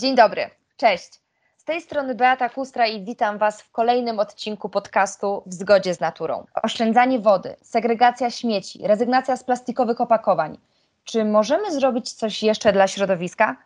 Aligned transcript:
Dzień 0.00 0.14
dobry, 0.14 0.50
cześć. 0.76 1.20
Z 1.56 1.64
tej 1.64 1.80
strony 1.80 2.14
Beata 2.14 2.48
Kustra 2.48 2.86
i 2.86 3.04
witam 3.04 3.38
Was 3.38 3.62
w 3.62 3.70
kolejnym 3.70 4.18
odcinku 4.18 4.68
podcastu 4.68 5.42
W 5.46 5.54
zgodzie 5.54 5.94
z 5.94 6.00
naturą. 6.00 6.44
Oszczędzanie 6.62 7.18
wody, 7.18 7.56
segregacja 7.62 8.30
śmieci, 8.30 8.86
rezygnacja 8.86 9.36
z 9.36 9.44
plastikowych 9.44 10.00
opakowań. 10.00 10.58
Czy 11.04 11.24
możemy 11.24 11.72
zrobić 11.72 12.12
coś 12.12 12.42
jeszcze 12.42 12.72
dla 12.72 12.88
środowiska? 12.88 13.56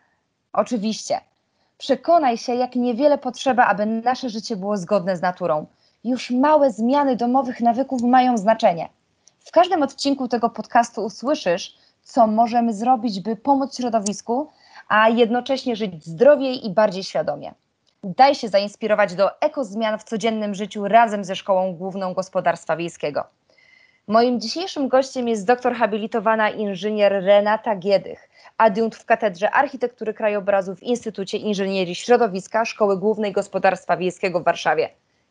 Oczywiście. 0.53 1.21
Przekonaj 1.79 2.39
się, 2.39 2.55
jak 2.55 2.75
niewiele 2.77 3.19
potrzeba, 3.19 3.67
aby 3.67 3.87
nasze 3.87 4.31
życie 4.31 4.57
było 4.57 4.77
zgodne 4.77 5.17
z 5.17 5.23
naturą. 5.23 5.67
Już 6.05 6.31
małe 6.31 6.71
zmiany 6.71 7.17
domowych 7.17 7.61
nawyków 7.61 8.03
mają 8.03 8.39
znaczenie. 8.39 8.89
W 9.39 9.51
każdym 9.51 9.83
odcinku 9.83 10.29
tego 10.29 10.51
podcastu 10.51 11.05
usłyszysz, 11.05 11.79
co 12.03 12.27
możemy 12.27 12.75
zrobić, 12.75 13.21
by 13.21 13.37
pomóc 13.37 13.77
środowisku, 13.77 14.51
a 14.95 15.09
jednocześnie 15.09 15.77
żyć 15.77 16.05
zdrowiej 16.05 16.67
i 16.67 16.71
bardziej 16.71 17.05
świadomie. 17.05 17.55
Daj 18.05 18.35
się 18.35 18.49
zainspirować 18.49 19.15
do 19.15 19.41
ekozmian 19.41 19.99
w 19.99 20.05
codziennym 20.05 20.55
życiu 20.55 20.89
razem 20.89 21.25
ze 21.25 21.37
Szkołą 21.37 21.75
Główną 21.75 22.15
Gospodarstwa 22.15 22.77
Wiejskiego. 22.77 23.25
Moim 24.09 24.41
dzisiejszym 24.41 24.89
gościem 24.89 25.29
jest 25.29 25.47
doktor 25.47 25.75
habilitowana 25.75 26.51
inżynier 26.51 27.13
Renata 27.13 27.77
Giedych, 27.77 28.29
adiunkt 28.59 28.99
w 28.99 29.05
Katedrze 29.05 29.51
Architektury 29.51 30.15
Krajobrazu 30.15 30.77
w 30.77 30.83
Instytucie 30.83 31.39
Inżynierii 31.39 31.95
Środowiska 31.95 32.65
Szkoły 32.65 32.99
Głównej 32.99 33.33
Gospodarstwa 33.33 33.97
Wiejskiego 33.97 34.41
w 34.41 34.45
Warszawie. 34.45 34.89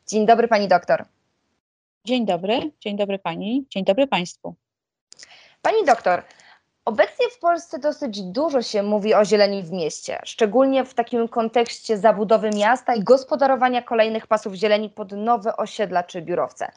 Dzień 0.08 0.26
dobry 0.26 0.48
pani 0.48 0.68
doktor. 0.68 1.06
Dzień 2.06 2.26
dobry, 2.26 2.72
dzień 2.80 2.98
dobry 2.98 3.20
pani, 3.20 3.66
dzień 3.70 3.84
dobry 3.84 4.08
państwu. 4.08 4.56
Pani 5.62 5.86
doktor, 5.86 6.24
Obecnie 6.86 7.30
w 7.30 7.40
Polsce 7.40 7.80
dosyć 7.80 8.22
dużo 8.22 8.62
się 8.62 8.84
mówi 8.84 9.14
o 9.14 9.26
zieleni 9.26 9.64
w 9.64 9.72
mieście, 9.72 10.20
szczególnie 10.26 10.86
w 10.86 10.94
takim 10.94 11.28
kontekście 11.28 11.98
zabudowy 11.98 12.50
miasta 12.50 12.96
i 12.96 13.04
gospodarowania 13.04 13.82
kolejnych 13.82 14.28
pasów 14.28 14.54
zieleni 14.54 14.90
pod 14.90 15.12
nowe 15.12 15.58
osiedla 15.58 16.04
czy 16.04 16.22
biurowce. 16.22 16.72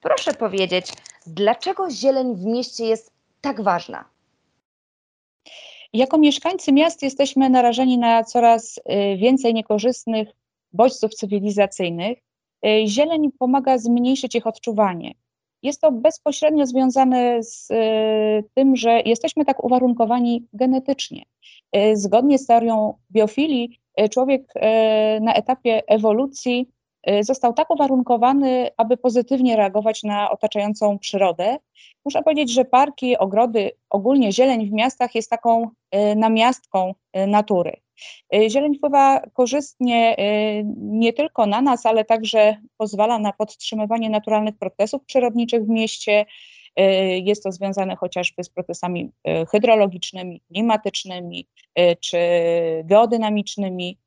Proszę 0.00 0.34
powiedzieć, 0.34 0.92
dlaczego 1.26 1.90
zieleń 1.90 2.36
w 2.36 2.44
mieście 2.44 2.84
jest 2.84 3.12
tak 3.40 3.60
ważna? 3.60 4.04
Jako 5.92 6.18
mieszkańcy 6.18 6.72
miast 6.72 7.02
jesteśmy 7.02 7.50
narażeni 7.50 7.98
na 7.98 8.24
coraz 8.24 8.78
y, 8.78 8.82
więcej 9.16 9.54
niekorzystnych 9.54 10.28
bodźców 10.72 11.14
cywilizacyjnych. 11.14 12.18
Y, 12.66 12.86
zieleń 12.86 13.32
pomaga 13.38 13.78
zmniejszyć 13.78 14.34
ich 14.34 14.46
odczuwanie. 14.46 15.14
Jest 15.66 15.80
to 15.80 15.92
bezpośrednio 15.92 16.66
związane 16.66 17.42
z 17.42 17.70
y, 17.70 17.74
tym, 18.54 18.76
że 18.76 19.00
jesteśmy 19.00 19.44
tak 19.44 19.64
uwarunkowani 19.64 20.46
genetycznie. 20.52 21.22
Y, 21.76 21.96
zgodnie 21.96 22.38
z 22.38 22.46
teorią 22.46 22.94
biofilii, 23.10 23.80
y, 24.00 24.08
człowiek 24.08 24.52
na 25.20 25.34
etapie 25.34 25.82
ewolucji 25.86 26.68
został 27.20 27.52
tak 27.52 27.70
uwarunkowany, 27.70 28.70
aby 28.76 28.96
pozytywnie 28.96 29.56
reagować 29.56 30.02
na 30.02 30.30
otaczającą 30.30 30.98
przyrodę. 30.98 31.58
Muszę 32.04 32.22
powiedzieć, 32.22 32.52
że 32.52 32.64
parki, 32.64 33.18
ogrody, 33.18 33.70
ogólnie 33.90 34.32
zieleń 34.32 34.68
w 34.68 34.72
miastach 34.72 35.14
jest 35.14 35.30
taką 35.30 35.70
namiastką 36.16 36.94
natury. 37.26 37.76
Y, 38.34 38.50
zieleń 38.50 38.74
wpływa 38.74 39.20
korzystnie 39.34 40.16
y, 40.18 40.64
nie 40.76 41.12
tylko 41.12 41.46
na 41.46 41.62
nas, 41.62 41.86
ale 41.86 42.04
także 42.04 42.56
pozwala 42.76 43.18
na 43.18 43.32
podtrzymywanie 43.32 44.10
naturalnych 44.10 44.54
procesów 44.58 45.04
przyrodniczych 45.04 45.64
w 45.64 45.68
mieście. 45.68 46.26
Y, 46.80 46.82
jest 47.24 47.42
to 47.42 47.52
związane 47.52 47.96
chociażby 47.96 48.44
z 48.44 48.50
procesami 48.50 49.10
hydrologicznymi, 49.50 50.42
klimatycznymi 50.52 51.46
czy 52.00 52.18
geodynamicznymi. 52.84 53.98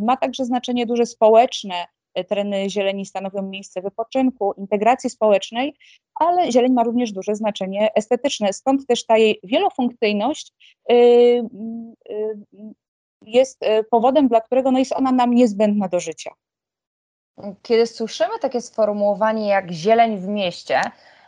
Ma 0.00 0.16
także 0.16 0.44
znaczenie 0.44 0.86
duże 0.86 1.06
społeczne. 1.06 1.74
Tereny 2.28 2.70
zieleni 2.70 3.06
stanowią 3.06 3.42
miejsce 3.42 3.82
wypoczynku, 3.82 4.52
integracji 4.58 5.10
społecznej, 5.10 5.74
ale 6.14 6.52
zieleń 6.52 6.72
ma 6.72 6.84
również 6.84 7.12
duże 7.12 7.34
znaczenie 7.34 7.94
estetyczne. 7.94 8.52
Stąd 8.52 8.86
też 8.86 9.06
ta 9.06 9.18
jej 9.18 9.40
wielofunkcyjność 9.44 10.52
jest 13.26 13.62
e, 13.62 13.84
powodem, 13.84 14.28
dla 14.28 14.40
którego 14.40 14.70
no 14.70 14.78
jest 14.78 14.92
ona 14.92 15.12
nam 15.12 15.34
niezbędna 15.34 15.88
do 15.88 16.00
życia. 16.00 16.30
Kiedy 17.62 17.86
słyszymy 17.86 18.38
takie 18.40 18.60
sformułowanie 18.60 19.48
jak 19.48 19.72
zieleń 19.72 20.18
w 20.18 20.28
mieście, 20.28 20.80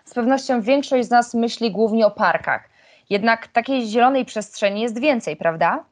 z 0.04 0.14
pewnością 0.14 0.62
większość 0.62 1.08
z 1.08 1.10
nas 1.10 1.34
myśli 1.34 1.70
głównie 1.70 2.06
o 2.06 2.10
parkach. 2.10 2.70
Jednak 3.10 3.48
takiej 3.48 3.86
zielonej 3.86 4.24
przestrzeni 4.24 4.80
jest 4.80 5.00
więcej, 5.00 5.36
prawda? 5.36 5.84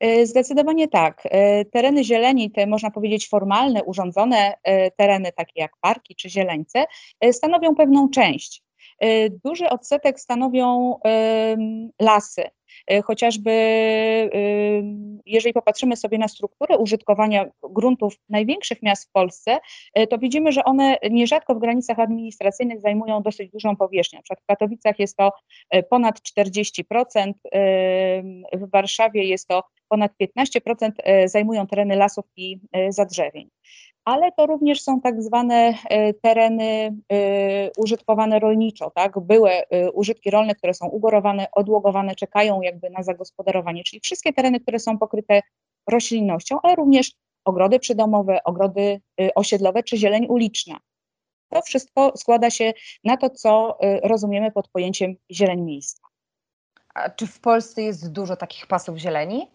E, 0.00 0.26
zdecydowanie 0.26 0.88
tak. 0.88 1.22
E, 1.24 1.64
tereny 1.64 2.04
zieleni, 2.04 2.50
te 2.50 2.66
można 2.66 2.90
powiedzieć 2.90 3.28
formalne, 3.28 3.84
urządzone 3.84 4.54
tereny, 4.96 5.32
takie 5.32 5.60
jak 5.60 5.72
parki 5.80 6.14
czy 6.14 6.30
zieleńce, 6.30 6.84
stanowią 7.32 7.74
pewną 7.74 8.10
część. 8.10 8.62
Duży 9.44 9.68
odsetek 9.68 10.20
stanowią 10.20 10.98
lasy. 12.00 12.44
E, 12.86 13.02
chociażby 13.02 13.50
jeżeli 15.26 15.52
popatrzymy 15.52 15.96
sobie 15.96 16.18
na 16.18 16.28
strukturę 16.28 16.78
użytkowania 16.78 17.46
gruntów 17.62 18.14
największych 18.28 18.82
miast 18.82 19.08
w 19.08 19.12
Polsce, 19.12 19.58
e, 19.94 20.06
to 20.06 20.18
widzimy, 20.18 20.52
że 20.52 20.64
one 20.64 20.96
nierzadko 21.10 21.54
w 21.54 21.58
granicach 21.58 21.98
administracyjnych 21.98 22.80
zajmują 22.80 23.22
dosyć 23.22 23.50
dużą 23.50 23.76
powierzchnię. 23.76 24.18
Na 24.18 24.22
przykład 24.22 24.40
w 24.42 24.46
Katowicach 24.46 24.98
jest 24.98 25.16
to 25.16 25.32
ponad 25.90 26.20
40%, 26.22 27.32
w 28.52 28.70
Warszawie 28.70 29.24
jest 29.24 29.48
to 29.48 29.62
ponad 29.88 30.12
15% 30.38 30.90
zajmują 31.26 31.66
tereny 31.66 31.96
lasów 31.96 32.24
i 32.36 32.60
zadrzewień 32.88 33.50
ale 34.06 34.32
to 34.32 34.46
również 34.46 34.82
są 34.82 35.00
tak 35.00 35.22
zwane 35.22 35.74
e, 35.84 36.14
tereny 36.14 36.96
e, 37.12 37.70
użytkowane 37.76 38.38
rolniczo, 38.38 38.90
tak? 38.90 39.20
Były 39.20 39.50
e, 39.50 39.92
użytki 39.92 40.30
rolne, 40.30 40.54
które 40.54 40.74
są 40.74 40.86
ugorowane, 40.86 41.46
odłogowane, 41.52 42.14
czekają 42.14 42.60
jakby 42.60 42.90
na 42.90 43.02
zagospodarowanie, 43.02 43.84
czyli 43.84 44.00
wszystkie 44.00 44.32
tereny, 44.32 44.60
które 44.60 44.78
są 44.78 44.98
pokryte 44.98 45.40
roślinnością, 45.90 46.58
ale 46.62 46.74
również 46.74 47.12
ogrody 47.44 47.78
przydomowe, 47.78 48.44
ogrody 48.44 49.00
osiedlowe 49.34 49.82
czy 49.82 49.96
zieleń 49.96 50.26
uliczna. 50.28 50.78
To 51.48 51.62
wszystko 51.62 52.12
składa 52.16 52.50
się 52.50 52.72
na 53.04 53.16
to, 53.16 53.30
co 53.30 53.78
rozumiemy 54.02 54.50
pod 54.52 54.68
pojęciem 54.68 55.14
zieleń 55.30 55.60
miejska. 55.60 56.08
A 56.94 57.10
czy 57.10 57.26
w 57.26 57.40
Polsce 57.40 57.82
jest 57.82 58.12
dużo 58.12 58.36
takich 58.36 58.66
pasów 58.66 58.96
zieleni? 58.96 59.50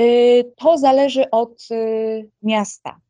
Y, 0.00 0.44
to 0.56 0.78
zależy 0.78 1.30
od 1.30 1.68
y, 1.70 2.30
miasta. 2.42 3.00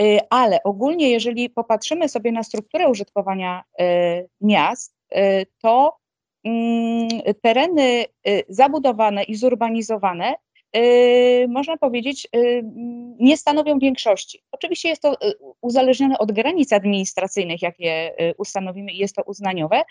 Y, 0.00 0.18
ale 0.30 0.62
ogólnie, 0.62 1.10
jeżeli 1.10 1.50
popatrzymy 1.50 2.08
sobie 2.08 2.32
na 2.32 2.42
strukturę 2.42 2.88
użytkowania 2.88 3.64
miast, 4.40 4.94
to 5.62 5.96
mm, 6.44 7.08
tereny 7.42 8.04
zabudowane 8.48 9.22
i 9.22 9.34
zurbanizowane 9.34 10.34
można 11.48 11.76
powiedzieć, 11.76 12.28
y, 12.36 12.62
nie 13.20 13.36
stanowią 13.36 13.78
większości. 13.78 14.42
Oczywiście 14.52 14.88
jest 14.88 15.02
to 15.02 15.12
y, 15.12 15.34
uzależnione 15.60 16.18
od 16.18 16.32
granic 16.32 16.72
administracyjnych, 16.72 17.62
jakie 17.62 18.14
ustanowimy 18.38 18.92
i 18.92 18.98
jest 18.98 19.16
to 19.16 19.22
uznaniowe, 19.22 19.82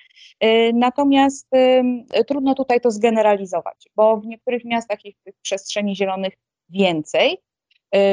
natomiast 0.74 1.50
trudno 2.28 2.56
tutaj 2.56 2.82
to 2.82 2.92
zgeneralizować, 2.92 3.90
bo 3.96 4.18
w 4.18 4.26
niektórych 4.26 4.66
miastach 4.66 5.06
jest 5.06 5.24
tych 5.24 5.36
przestrzeni 5.42 5.96
zielonych 5.96 6.34
więcej, 6.70 7.38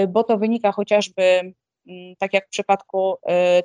bo 0.09 0.25
to 0.25 0.39
wynika 0.39 0.73
chociażby, 0.73 1.55
tak 2.19 2.33
jak 2.33 2.47
w 2.47 2.51
przypadku 2.51 3.15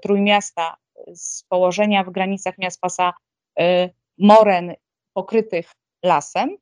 Trójmiasta, 0.02 0.76
z 1.14 1.44
położenia 1.44 2.04
w 2.04 2.10
granicach 2.10 2.58
miast 2.58 2.82
pasa 2.82 3.14
moren 4.18 4.74
pokrytych 5.14 5.72
lasem, 6.04 6.58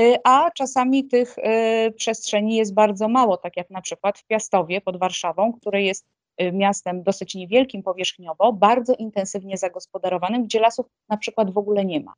y, 0.00 0.16
a 0.24 0.50
czasami 0.50 1.08
tych 1.08 1.38
y, 1.38 1.92
przestrzeni 1.96 2.56
jest 2.56 2.74
bardzo 2.74 3.08
mało, 3.08 3.36
tak 3.36 3.56
jak 3.56 3.70
na 3.70 3.80
przykład 3.80 4.18
w 4.18 4.26
Piastowie 4.26 4.80
pod 4.80 4.96
Warszawą, 4.96 5.52
które 5.52 5.82
jest 5.82 6.06
y, 6.42 6.52
miastem 6.52 7.02
dosyć 7.02 7.34
niewielkim 7.34 7.82
powierzchniowo, 7.82 8.52
bardzo 8.52 8.94
intensywnie 8.94 9.56
zagospodarowanym, 9.56 10.44
gdzie 10.44 10.60
lasów 10.60 10.86
na 11.08 11.16
przykład 11.16 11.50
w 11.50 11.58
ogóle 11.58 11.84
nie 11.84 12.00
ma. 12.00 12.14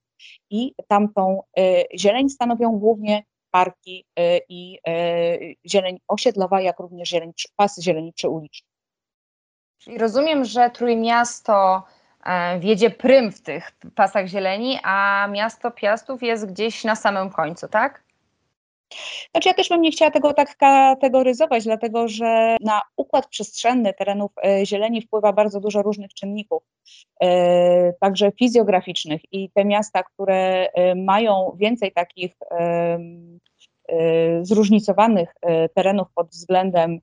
I 0.50 0.74
tamtą 0.88 1.42
zieleń 1.94 2.28
stanowią 2.28 2.72
głównie 2.72 3.24
parki 3.50 4.04
i 4.48 4.78
zieleń 5.66 5.98
osiedlowa, 6.08 6.60
jak 6.60 6.80
również 6.80 7.08
zieleń, 7.08 7.32
pasy 7.56 7.82
zieleni 7.82 8.12
przyuliczne. 8.12 8.68
Czyli 9.78 9.98
rozumiem, 9.98 10.44
że 10.44 10.70
Trójmiasto 10.70 11.82
wiedzie 12.60 12.90
prym 12.90 13.32
w 13.32 13.42
tych 13.42 13.72
pasach 13.94 14.26
zieleni, 14.26 14.78
a 14.82 15.28
miasto 15.32 15.70
Piastów 15.70 16.22
jest 16.22 16.46
gdzieś 16.46 16.84
na 16.84 16.96
samym 16.96 17.30
końcu, 17.30 17.68
tak? 17.68 18.04
Znaczy 19.30 19.48
ja 19.48 19.54
też 19.54 19.68
bym 19.68 19.80
nie 19.80 19.90
chciała 19.90 20.10
tego 20.10 20.34
tak 20.34 20.56
kategoryzować, 20.56 21.64
dlatego 21.64 22.08
że 22.08 22.56
na 22.60 22.80
układ 22.96 23.26
przestrzenny 23.26 23.94
terenów 23.94 24.32
e, 24.44 24.66
zieleni 24.66 25.02
wpływa 25.02 25.32
bardzo 25.32 25.60
dużo 25.60 25.82
różnych 25.82 26.14
czynników, 26.14 26.62
e, 27.22 27.92
także 27.92 28.32
fizjograficznych 28.32 29.20
i 29.32 29.50
te 29.50 29.64
miasta, 29.64 30.02
które 30.02 30.68
e, 30.72 30.94
mają 30.94 31.56
więcej 31.56 31.92
takich 31.92 32.32
zróżnicowanych 34.42 35.34
terenów 35.74 36.08
pod 36.14 36.28
względem 36.28 37.00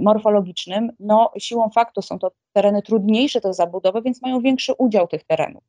morfologicznym, 0.00 0.92
no 1.00 1.32
siłą 1.38 1.70
faktu 1.70 2.02
są 2.02 2.18
to 2.18 2.30
tereny 2.52 2.82
trudniejsze 2.82 3.40
do 3.40 3.52
zabudowy, 3.52 4.02
więc 4.02 4.22
mają 4.22 4.40
większy 4.40 4.72
udział 4.78 5.08
tych 5.08 5.24
terenów. 5.24 5.62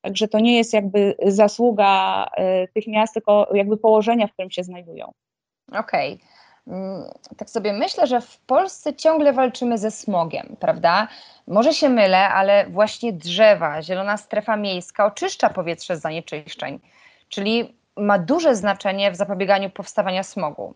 Także 0.00 0.28
to 0.28 0.38
nie 0.38 0.56
jest 0.56 0.72
jakby 0.72 1.14
zasługa 1.26 2.26
e, 2.36 2.68
tych 2.68 2.86
miast, 2.86 3.14
tylko 3.14 3.48
jakby 3.54 3.76
położenia, 3.76 4.26
w 4.26 4.32
którym 4.32 4.50
się 4.50 4.64
znajdują. 4.64 5.12
Okej. 5.72 6.12
Okay. 6.12 6.26
Mm, 6.66 7.10
tak 7.36 7.50
sobie 7.50 7.72
myślę, 7.72 8.06
że 8.06 8.20
w 8.20 8.38
Polsce 8.38 8.94
ciągle 8.94 9.32
walczymy 9.32 9.78
ze 9.78 9.90
smogiem, 9.90 10.56
prawda? 10.60 11.08
Może 11.46 11.74
się 11.74 11.88
mylę, 11.88 12.28
ale 12.28 12.66
właśnie 12.66 13.12
drzewa, 13.12 13.82
zielona 13.82 14.16
strefa 14.16 14.56
miejska 14.56 15.06
oczyszcza 15.06 15.50
powietrze 15.50 15.96
z 15.96 16.00
zanieczyszczeń, 16.00 16.80
czyli 17.28 17.76
ma 17.96 18.18
duże 18.18 18.56
znaczenie 18.56 19.10
w 19.10 19.16
zapobieganiu 19.16 19.70
powstawania 19.70 20.22
smogu. 20.22 20.74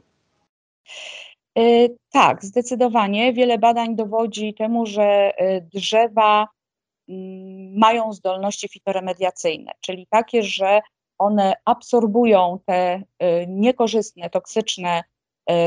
Yy, 1.57 1.97
tak, 2.13 2.45
zdecydowanie. 2.45 3.33
Wiele 3.33 3.59
badań 3.59 3.97
dowodzi 3.97 4.55
temu, 4.55 4.87
że 4.87 5.33
e, 5.39 5.61
drzewa 5.61 6.49
Mm, 7.09 7.79
mają 7.79 8.13
zdolności 8.13 8.69
fitoremediacyjne, 8.69 9.73
czyli 9.81 10.07
takie, 10.11 10.43
że 10.43 10.81
one 11.19 11.55
absorbują 11.65 12.59
te 12.67 13.03
y, 13.23 13.47
niekorzystne, 13.49 14.31
toksyczne 14.31 15.03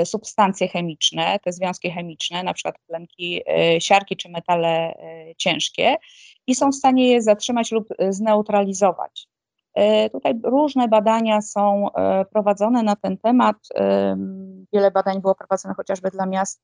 substancje 0.06 0.68
chemiczne, 0.68 1.40
te 1.44 1.54
związki 1.54 1.92
chemiczne, 1.92 2.44
na 2.44 2.54
przykład 2.54 2.76
tlenki 2.88 3.42
siarki 3.80 4.18
czy 4.18 4.30
metale 4.30 4.94
ciężkie 5.38 5.96
i 6.48 6.56
są 6.56 6.72
w 6.72 6.76
stanie 6.76 7.12
je 7.12 7.22
zatrzymać 7.22 7.72
lub 7.72 7.88
zneutralizować. 8.10 9.29
Tutaj 10.12 10.40
różne 10.44 10.88
badania 10.88 11.42
są 11.42 11.88
prowadzone 12.32 12.84
na 12.84 12.96
ten 12.96 13.18
temat. 13.18 13.56
Wiele 14.74 14.92
badań 14.92 15.22
było 15.22 15.36
prowadzonych 15.36 15.78
chociażby 15.78 16.10
dla 16.10 16.26
miast 16.26 16.62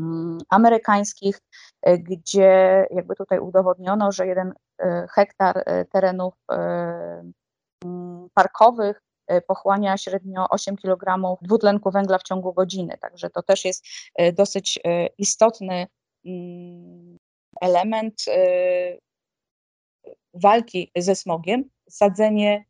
Mm, 0.00 0.38
amerykańskich, 0.48 1.40
e, 1.82 1.98
gdzie 1.98 2.86
jakby 2.90 3.14
tutaj 3.14 3.38
udowodniono, 3.38 4.12
że 4.12 4.26
jeden 4.26 4.54
e, 4.78 5.06
hektar 5.10 5.62
e, 5.66 5.84
terenów 5.84 6.34
mm, 6.48 8.28
parkowych 8.34 9.02
pochłania 9.46 9.96
średnio 9.96 10.46
8 10.50 10.76
kg 10.76 11.36
dwutlenku 11.42 11.90
węgla 11.90 12.18
w 12.18 12.22
ciągu 12.22 12.52
godziny. 12.52 12.98
Także 13.00 13.30
to 13.30 13.42
też 13.42 13.64
jest 13.64 13.84
dosyć 14.32 14.80
istotny 15.18 15.86
mm, 16.26 17.16
element 17.60 18.24
walki 20.34 20.90
ze 20.96 21.14
smogiem, 21.14 21.70
sadzenie 21.90 22.64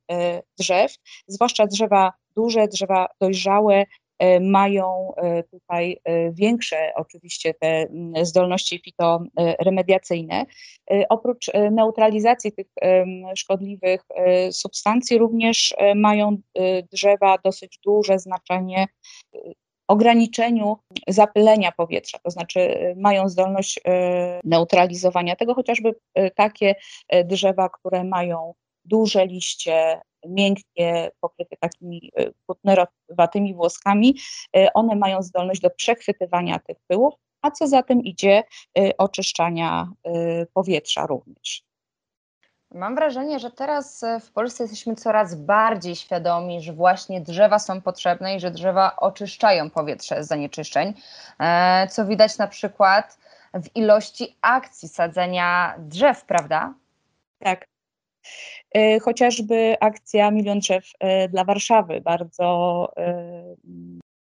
drzew, 0.58 0.94
zwłaszcza 1.26 1.66
drzewa 1.66 2.12
duże, 2.36 2.68
drzewa 2.68 3.08
dojrzałe, 3.20 3.84
E, 4.18 4.40
mają 4.40 5.12
e, 5.16 5.42
tutaj 5.42 6.00
e, 6.04 6.32
większe 6.32 6.92
oczywiście 6.94 7.54
te 7.54 7.66
mm, 7.66 8.26
zdolności 8.26 8.82
fitoremediacyjne. 8.84 10.46
Oprócz 11.08 11.50
neutralizacji 11.70 12.52
tych 12.52 12.66
szkodliwych 13.36 14.00
substancji 14.50 15.18
również 15.18 15.74
mają 15.94 16.36
drzewa 16.92 17.38
dosyć 17.44 17.78
duże 17.84 18.18
znaczenie 18.18 18.86
ograniczeniu 19.88 20.76
zapylenia 21.08 21.72
powietrza, 21.72 22.18
to 22.18 22.30
znaczy 22.30 22.94
mają 22.96 23.28
zdolność 23.28 23.80
neutralizowania 24.44 25.36
tego, 25.36 25.54
chociażby 25.54 25.94
takie 26.34 26.74
drzewa, 27.24 27.68
które 27.68 28.04
mają 28.04 28.54
duże 28.86 29.26
liście, 29.26 30.00
miękkie, 30.28 31.10
pokryte 31.20 31.56
takimi 31.56 32.12
płótnerowatymi 32.46 33.54
włoskami, 33.54 34.16
y, 34.56 34.72
one 34.74 34.96
mają 34.96 35.22
zdolność 35.22 35.60
do 35.60 35.70
przechwytywania 35.70 36.58
tych 36.58 36.76
pyłów, 36.86 37.14
a 37.42 37.50
co 37.50 37.66
za 37.66 37.82
tym 37.82 38.02
idzie 38.02 38.42
y, 38.78 38.96
oczyszczania 38.96 39.92
y, 40.06 40.46
powietrza 40.52 41.06
również. 41.06 41.66
Mam 42.74 42.94
wrażenie, 42.94 43.38
że 43.38 43.50
teraz 43.50 44.04
w 44.20 44.32
Polsce 44.32 44.64
jesteśmy 44.64 44.94
coraz 44.94 45.34
bardziej 45.34 45.96
świadomi, 45.96 46.62
że 46.62 46.72
właśnie 46.72 47.20
drzewa 47.20 47.58
są 47.58 47.80
potrzebne 47.80 48.36
i 48.36 48.40
że 48.40 48.50
drzewa 48.50 48.96
oczyszczają 48.96 49.70
powietrze 49.70 50.24
z 50.24 50.28
zanieczyszczeń, 50.28 50.94
e, 51.38 51.88
co 51.90 52.06
widać 52.06 52.38
na 52.38 52.48
przykład 52.48 53.18
w 53.54 53.76
ilości 53.76 54.36
akcji 54.42 54.88
sadzenia 54.88 55.74
drzew, 55.78 56.24
prawda? 56.24 56.74
Tak, 57.38 57.66
chociażby 59.02 59.76
akcja 59.80 60.30
Milion 60.30 60.58
Drzew 60.58 60.90
e, 61.00 61.28
dla 61.28 61.44
Warszawy, 61.44 62.00
bardzo 62.00 62.88
e, 62.96 63.54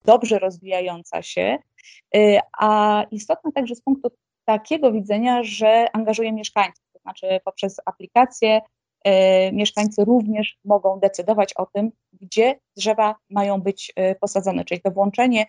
dobrze 0.06 0.40
rozwijająca 0.40 1.22
się, 1.22 1.58
a 2.60 3.04
istotna 3.12 3.52
także 3.52 3.76
z 3.76 3.82
punktu 3.82 4.10
takiego 4.46 4.92
widzenia, 4.92 5.44
że 5.44 5.88
angażuje 5.94 6.34
mieszkańców, 6.34 6.86
to 6.94 7.00
znaczy 7.00 7.40
poprzez 7.46 7.78
aplikację 7.86 8.62
mieszkańcy 9.54 10.06
również 10.06 10.58
mogą 10.66 11.00
decydować 11.00 11.54
o 11.54 11.66
tym, 11.66 11.92
gdzie 12.14 12.60
drzewa 12.78 13.16
mają 13.30 13.62
być 13.62 13.94
posadzone, 14.22 14.66
czyli 14.66 14.82
to 14.82 14.92
włączenie 14.92 15.46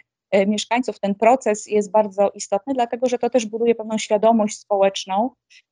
mieszkańców 0.47 0.97
w 0.97 1.01
ten 1.01 1.15
proces 1.15 1.67
jest 1.67 1.91
bardzo 1.91 2.31
istotny, 2.31 2.75
dlatego 2.75 3.09
że 3.09 3.19
to 3.19 3.31
też 3.31 3.47
buduje 3.47 3.75
pewną 3.75 3.99
świadomość 3.99 4.59
społeczną 4.59 5.31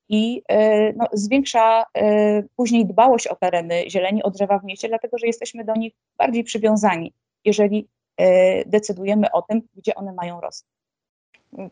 i 0.08 0.42
e, 0.48 0.92
no, 0.92 1.06
zwiększa 1.12 1.84
e, 1.96 2.42
później 2.56 2.86
dbałość 2.86 3.26
o 3.26 3.36
tereny 3.36 3.84
zieleni, 3.90 4.22
o 4.22 4.30
drzewa 4.30 4.58
w 4.58 4.64
mieście, 4.64 4.88
dlatego 4.88 5.18
że 5.18 5.26
jesteśmy 5.26 5.64
do 5.64 5.74
nich 5.74 5.92
bardziej 6.16 6.44
przywiązani, 6.44 7.12
jeżeli 7.44 7.88
e, 8.16 8.64
decydujemy 8.64 9.32
o 9.32 9.42
tym, 9.42 9.62
gdzie 9.74 9.94
one 9.94 10.12
mają 10.12 10.40
rosnąć. 10.40 10.71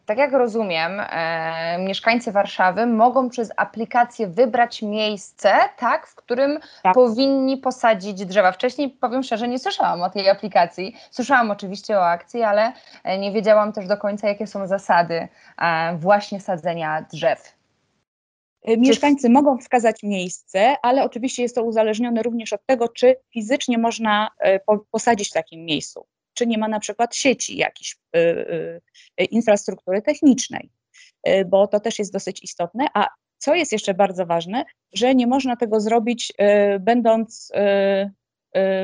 Tak 0.06 0.18
jak 0.18 0.32
rozumiem, 0.32 1.00
e, 1.00 1.78
mieszkańcy 1.78 2.32
Warszawy 2.32 2.86
mogą 2.86 3.28
przez 3.28 3.52
aplikację 3.56 4.26
wybrać 4.26 4.82
miejsce, 4.82 5.52
tak, 5.76 6.06
w 6.06 6.14
którym 6.14 6.58
tak. 6.82 6.94
powinni 6.94 7.56
posadzić 7.56 8.24
drzewa. 8.26 8.52
Wcześniej, 8.52 8.90
powiem 8.90 9.22
szczerze, 9.22 9.48
nie 9.48 9.58
słyszałam 9.58 10.02
o 10.02 10.10
tej 10.10 10.28
aplikacji. 10.28 10.96
Słyszałam 11.10 11.50
oczywiście 11.50 11.98
o 11.98 12.06
akcji, 12.06 12.42
ale 12.42 12.72
nie 13.18 13.32
wiedziałam 13.32 13.72
też 13.72 13.86
do 13.86 13.96
końca, 13.96 14.28
jakie 14.28 14.46
są 14.46 14.66
zasady 14.66 15.28
e, 15.58 15.96
właśnie 15.96 16.40
sadzenia 16.40 17.06
drzew. 17.12 17.60
Y, 18.68 18.76
mieszkańcy 18.78 19.30
mogą 19.30 19.58
wskazać 19.58 20.02
miejsce, 20.02 20.76
ale 20.82 21.04
oczywiście 21.04 21.42
jest 21.42 21.54
to 21.54 21.62
uzależnione 21.62 22.22
również 22.22 22.52
od 22.52 22.66
tego, 22.66 22.88
czy 22.88 23.16
fizycznie 23.32 23.78
można 23.78 24.30
y, 24.46 24.60
posadzić 24.90 25.30
w 25.30 25.32
takim 25.32 25.64
miejscu, 25.64 26.06
czy 26.34 26.46
nie 26.46 26.58
ma 26.58 26.68
na 26.68 26.80
przykład 26.80 27.16
sieci 27.16 27.56
jakiejś 27.56 27.96
y, 28.16 28.80
infrastruktury 29.30 30.02
technicznej, 30.02 30.70
bo 31.46 31.66
to 31.66 31.80
też 31.80 31.98
jest 31.98 32.12
dosyć 32.12 32.42
istotne. 32.42 32.86
A 32.94 33.08
co 33.38 33.54
jest 33.54 33.72
jeszcze 33.72 33.94
bardzo 33.94 34.26
ważne, 34.26 34.64
że 34.92 35.14
nie 35.14 35.26
można 35.26 35.56
tego 35.56 35.80
zrobić 35.80 36.32
będąc 36.80 37.52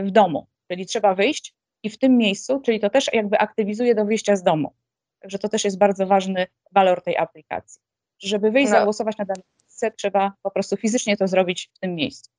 w 0.03 0.11
domu, 0.11 0.47
czyli 0.71 0.87
trzeba 0.87 1.15
wyjść 1.15 1.55
i 1.83 1.91
w 1.91 1.99
tym 1.99 2.17
miejscu, 2.17 2.61
czyli 2.61 2.81
to 2.81 2.91
też 2.91 3.11
jakby 3.12 3.38
aktywizuje 3.38 3.95
do 3.95 4.05
wyjścia 4.05 4.37
z 4.37 4.43
domu. 4.43 4.75
Także 5.21 5.38
to 5.38 5.49
też 5.49 5.65
jest 5.65 5.79
bardzo 5.79 6.07
ważny 6.07 6.47
walor 6.73 7.03
tej 7.03 7.17
aplikacji. 7.17 7.83
Żeby 8.19 8.50
wyjść, 8.50 8.73
no. 8.73 8.79
zagłosować 8.79 9.19
na 9.19 9.25
dane 9.25 9.43
miejsce, 9.62 9.91
trzeba 9.91 10.33
po 10.43 10.50
prostu 10.50 10.76
fizycznie 10.76 11.17
to 11.17 11.29
zrobić 11.29 11.71
w 11.75 11.79
tym 11.79 11.95
miejscu. 11.95 12.31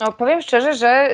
No, 0.00 0.12
powiem 0.12 0.40
szczerze, 0.40 0.74
że 0.74 1.08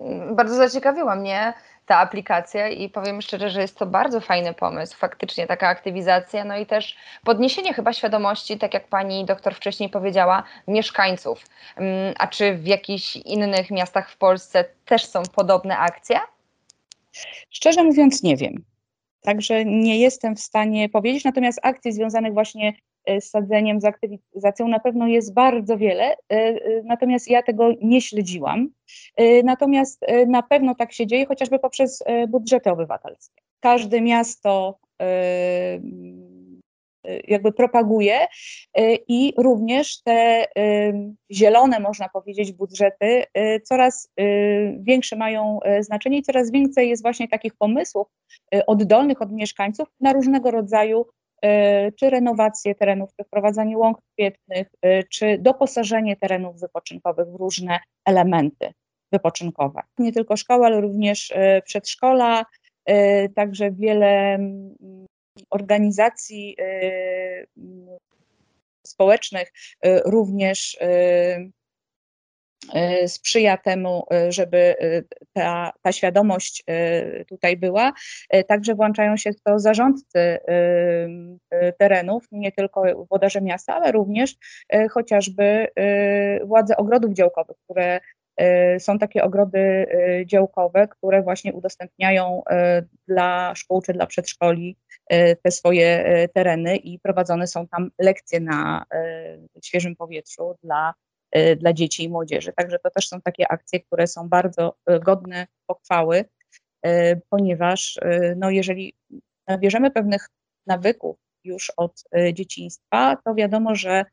yy, 0.00 0.34
bardzo 0.34 0.54
zaciekawiła 0.54 1.16
mnie 1.16 1.54
ta 1.86 1.98
aplikacja 1.98 2.68
i 2.68 2.88
powiem 2.88 3.22
szczerze, 3.22 3.50
że 3.50 3.60
jest 3.60 3.78
to 3.78 3.86
bardzo 3.86 4.20
fajny 4.20 4.54
pomysł, 4.54 4.96
faktycznie 4.96 5.46
taka 5.46 5.68
aktywizacja, 5.68 6.44
no 6.44 6.56
i 6.56 6.66
też 6.66 6.96
podniesienie 7.24 7.74
chyba 7.74 7.92
świadomości, 7.92 8.58
tak 8.58 8.74
jak 8.74 8.88
pani 8.88 9.24
doktor 9.24 9.54
wcześniej 9.54 9.88
powiedziała, 9.88 10.42
mieszkańców. 10.68 11.44
Yy, 11.78 11.84
a 12.18 12.26
czy 12.26 12.54
w 12.54 12.66
jakichś 12.66 13.16
innych 13.16 13.70
miastach 13.70 14.10
w 14.10 14.16
Polsce 14.16 14.64
też 14.84 15.06
są 15.06 15.22
podobne 15.22 15.78
akcje? 15.78 16.20
Szczerze 17.50 17.84
mówiąc, 17.84 18.22
nie 18.22 18.36
wiem. 18.36 18.64
Także 19.20 19.64
nie 19.64 19.98
jestem 19.98 20.36
w 20.36 20.40
stanie 20.40 20.88
powiedzieć, 20.88 21.24
natomiast 21.24 21.60
akcji 21.62 21.92
związanych 21.92 22.32
właśnie 22.32 22.72
z 23.20 23.24
sadzeniem, 23.24 23.80
z 23.80 23.84
aktywizacją 23.84 24.68
na 24.68 24.80
pewno 24.80 25.06
jest 25.06 25.34
bardzo 25.34 25.78
wiele, 25.78 26.16
natomiast 26.84 27.30
ja 27.30 27.42
tego 27.42 27.68
nie 27.82 28.00
śledziłam. 28.00 28.68
Natomiast 29.44 30.00
na 30.26 30.42
pewno 30.42 30.74
tak 30.74 30.92
się 30.92 31.06
dzieje, 31.06 31.26
chociażby 31.26 31.58
poprzez 31.58 32.04
budżety 32.28 32.70
obywatelskie. 32.70 33.42
Każde 33.60 34.00
miasto 34.00 34.78
jakby 37.28 37.52
propaguje 37.52 38.18
i 39.08 39.32
również 39.38 40.02
te 40.02 40.44
zielone, 41.32 41.80
można 41.80 42.08
powiedzieć, 42.08 42.52
budżety 42.52 43.24
coraz 43.62 44.12
większe 44.78 45.16
mają 45.16 45.58
znaczenie 45.80 46.18
i 46.18 46.22
coraz 46.22 46.50
więcej 46.50 46.88
jest 46.88 47.02
właśnie 47.02 47.28
takich 47.28 47.54
pomysłów 47.54 48.06
oddolnych 48.66 49.22
od 49.22 49.32
mieszkańców 49.32 49.88
na 50.00 50.12
różnego 50.12 50.50
rodzaju 50.50 51.06
czy 51.98 52.10
renowację 52.10 52.74
terenów, 52.74 53.10
czy 53.16 53.24
wprowadzanie 53.24 53.78
łąk 53.78 53.98
kwietnych, 54.12 54.68
czy 55.10 55.38
doposażenie 55.38 56.16
terenów 56.16 56.60
wypoczynkowych 56.60 57.28
w 57.28 57.34
różne 57.34 57.78
elementy 58.04 58.72
wypoczynkowe. 59.12 59.82
Nie 59.98 60.12
tylko 60.12 60.36
szkoła, 60.36 60.66
ale 60.66 60.80
również 60.80 61.32
przedszkola, 61.64 62.44
także 63.34 63.70
wiele 63.70 64.38
organizacji 65.50 66.56
y, 66.60 67.46
społecznych 68.86 69.52
również 70.04 70.78
sprzyja 73.06 73.56
temu, 73.56 74.06
żeby 74.28 74.74
ta, 75.32 75.72
ta 75.82 75.92
świadomość 75.92 76.64
tutaj 77.28 77.56
była. 77.56 77.92
Także 78.48 78.74
włączają 78.74 79.16
się 79.16 79.32
w 79.32 79.40
to 79.40 79.58
zarządcy 79.58 80.38
terenów, 81.78 82.24
nie 82.32 82.52
tylko 82.52 83.06
włodarze 83.08 83.40
miasta, 83.40 83.74
ale 83.74 83.92
również 83.92 84.34
chociażby 84.90 85.66
władze 86.44 86.76
ogrodów 86.76 87.12
działkowych, 87.12 87.56
które 87.64 88.00
są 88.78 88.98
takie 88.98 89.24
ogrody 89.24 89.86
działkowe, 90.26 90.88
które 90.88 91.22
właśnie 91.22 91.52
udostępniają 91.52 92.42
dla 93.08 93.54
szkół 93.54 93.82
czy 93.82 93.92
dla 93.92 94.06
przedszkoli 94.06 94.76
te 95.42 95.50
swoje 95.50 96.04
tereny 96.34 96.76
i 96.76 96.98
prowadzone 96.98 97.46
są 97.46 97.68
tam 97.68 97.90
lekcje 97.98 98.40
na 98.40 98.84
świeżym 99.62 99.96
powietrzu 99.96 100.54
dla, 100.62 100.94
dla 101.56 101.72
dzieci 101.72 102.04
i 102.04 102.08
młodzieży. 102.08 102.52
Także 102.52 102.78
to 102.78 102.90
też 102.90 103.08
są 103.08 103.20
takie 103.20 103.52
akcje, 103.52 103.80
które 103.80 104.06
są 104.06 104.28
bardzo 104.28 104.76
godne 105.04 105.46
pochwały, 105.66 106.24
ponieważ 107.30 107.98
no, 108.36 108.50
jeżeli 108.50 108.94
nabierzemy 109.48 109.90
pewnych 109.90 110.28
nawyków 110.66 111.16
już 111.44 111.72
od 111.76 112.04
dzieciństwa, 112.32 113.16
to 113.24 113.34
wiadomo, 113.34 113.74
że 113.74 114.04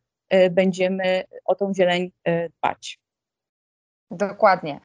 będziemy 0.52 1.24
o 1.46 1.56
tą 1.56 1.74
zieleń 1.74 2.12
dbać. 2.58 3.00
Dokładnie. 4.12 4.80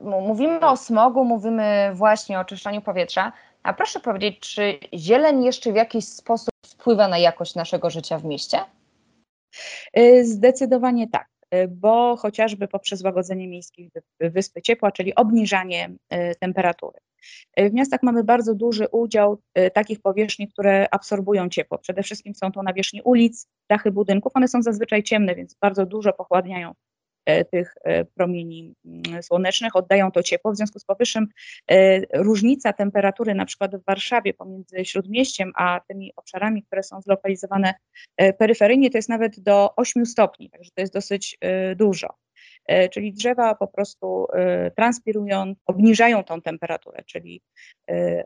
Mówimy 0.00 0.66
o 0.66 0.76
smogu, 0.76 1.24
mówimy 1.24 1.90
właśnie 1.94 2.38
o 2.38 2.40
oczyszczaniu 2.40 2.82
powietrza, 2.82 3.32
a 3.62 3.72
proszę 3.72 4.00
powiedzieć, 4.00 4.40
czy 4.40 4.78
zieleń 4.94 5.44
jeszcze 5.44 5.72
w 5.72 5.76
jakiś 5.76 6.08
sposób 6.08 6.50
wpływa 6.66 7.08
na 7.08 7.18
jakość 7.18 7.54
naszego 7.54 7.90
życia 7.90 8.18
w 8.18 8.24
mieście? 8.24 8.58
Y, 9.98 10.26
zdecydowanie 10.26 11.08
tak, 11.08 11.28
y, 11.28 11.35
bo 11.68 12.16
chociażby 12.16 12.68
poprzez 12.68 13.04
łagodzenie 13.04 13.48
miejskich 13.48 13.90
wyspy 14.20 14.62
ciepła, 14.62 14.92
czyli 14.92 15.14
obniżanie 15.14 15.90
y, 16.14 16.34
temperatury. 16.40 16.98
W 17.56 17.72
miastach 17.72 18.02
mamy 18.02 18.24
bardzo 18.24 18.54
duży 18.54 18.88
udział 18.92 19.42
takich 19.74 20.00
powierzchni, 20.00 20.48
które 20.48 20.86
absorbują 20.90 21.48
ciepło. 21.48 21.78
Przede 21.78 22.02
wszystkim 22.02 22.34
są 22.34 22.52
to 22.52 22.62
nawierzchnie 22.62 23.02
ulic, 23.02 23.48
dachy 23.70 23.90
budynków. 23.90 24.32
One 24.34 24.48
są 24.48 24.62
zazwyczaj 24.62 25.02
ciemne, 25.02 25.34
więc 25.34 25.54
bardzo 25.54 25.86
dużo 25.86 26.12
pochładniają 26.12 26.72
tych 27.50 27.74
e, 27.84 28.04
promieni 28.04 28.74
mm, 28.84 29.22
słonecznych, 29.22 29.76
oddają 29.76 30.10
to 30.10 30.22
ciepło. 30.22 30.52
W 30.52 30.56
związku 30.56 30.78
z 30.78 30.84
powyższym 30.84 31.26
e, 31.70 32.00
różnica 32.22 32.72
temperatury 32.72 33.34
na 33.34 33.44
przykład 33.44 33.76
w 33.76 33.84
Warszawie 33.84 34.34
pomiędzy 34.34 34.84
Śródmieściem 34.84 35.52
a 35.56 35.80
tymi 35.88 36.12
obszarami, 36.16 36.62
które 36.62 36.82
są 36.82 37.00
zlokalizowane 37.00 37.74
peryferyjnie, 38.38 38.90
to 38.90 38.98
jest 38.98 39.08
nawet 39.08 39.40
do 39.40 39.74
8 39.76 40.06
stopni, 40.06 40.50
także 40.50 40.70
to 40.74 40.80
jest 40.80 40.92
dosyć 40.92 41.38
dużo. 41.76 42.08
Czyli 42.90 43.12
drzewa 43.12 43.54
po 43.54 43.68
prostu 43.68 44.26
transpirują, 44.76 45.54
obniżają 45.66 46.24
tą 46.24 46.42
temperaturę, 46.42 47.02
czyli 47.06 47.42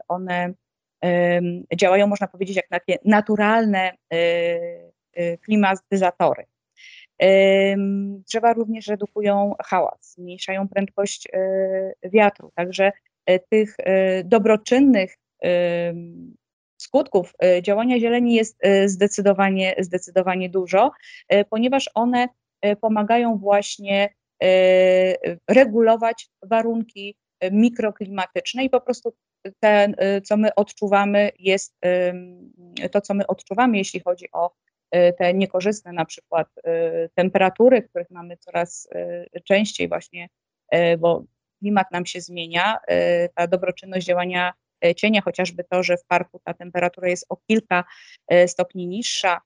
one 0.09 0.55
działają, 1.77 2.07
można 2.07 2.27
powiedzieć, 2.27 2.57
jak 2.57 2.69
takie 2.69 2.97
naturalne 3.05 3.93
klimatyzatory. 5.45 6.45
Drzewa 8.29 8.53
również 8.53 8.87
redukują 8.87 9.55
hałas, 9.65 10.15
zmniejszają 10.15 10.69
prędkość 10.69 11.29
e, 11.33 11.93
wiatru, 12.05 12.53
także 12.55 12.93
e, 13.27 13.39
tych 13.39 13.75
e, 13.79 14.25
dobroczynnych 14.25 15.17
skutków 16.81 17.33
działania 17.63 18.01
zieleni 18.01 18.35
jest 18.35 18.59
zdecydowanie, 18.87 19.75
zdecydowanie 19.79 20.49
dużo, 20.49 20.91
ponieważ 21.51 21.91
one 21.95 22.29
pomagają 22.81 23.39
właśnie 23.39 24.15
regulować 25.49 26.29
warunki 26.43 27.17
mikroklimatyczne 27.51 28.65
i 28.65 28.71
po 28.71 28.81
prostu 28.81 29.15
ten, 29.61 29.97
co 30.25 30.37
my 30.37 30.55
odczuwamy, 30.55 31.31
jest 31.39 31.75
to, 32.93 33.01
co 33.01 33.15
my 33.15 33.27
odczuwamy, 33.27 33.79
jeśli 33.79 34.01
chodzi 34.01 34.27
o 34.33 34.51
Y, 34.70 34.70
te 34.91 35.35
niekorzystne 35.35 35.93
na 35.93 36.05
przykład 36.05 36.49
y, 36.59 37.11
temperatury, 37.15 37.83
których 37.83 38.11
mamy 38.11 38.37
coraz 38.37 38.89
y, 39.37 39.41
częściej 39.45 39.89
właśnie, 39.89 40.29
bo 40.99 41.25
klimat 41.59 41.91
nam 41.93 42.07
się 42.07 42.21
zmienia, 42.21 42.77
ta 43.35 43.47
dobroczynność 43.47 44.07
działania 44.07 44.53
cienia, 44.97 45.21
chociażby 45.21 45.65
to, 45.65 45.83
że 45.83 45.97
w 45.97 46.05
parku 46.05 46.41
ta 46.45 46.55
temperatura 46.55 47.09
jest 47.09 47.27
o 47.29 47.37
kilka 47.37 47.85
stopni 48.47 48.87
niższa, 48.87 49.41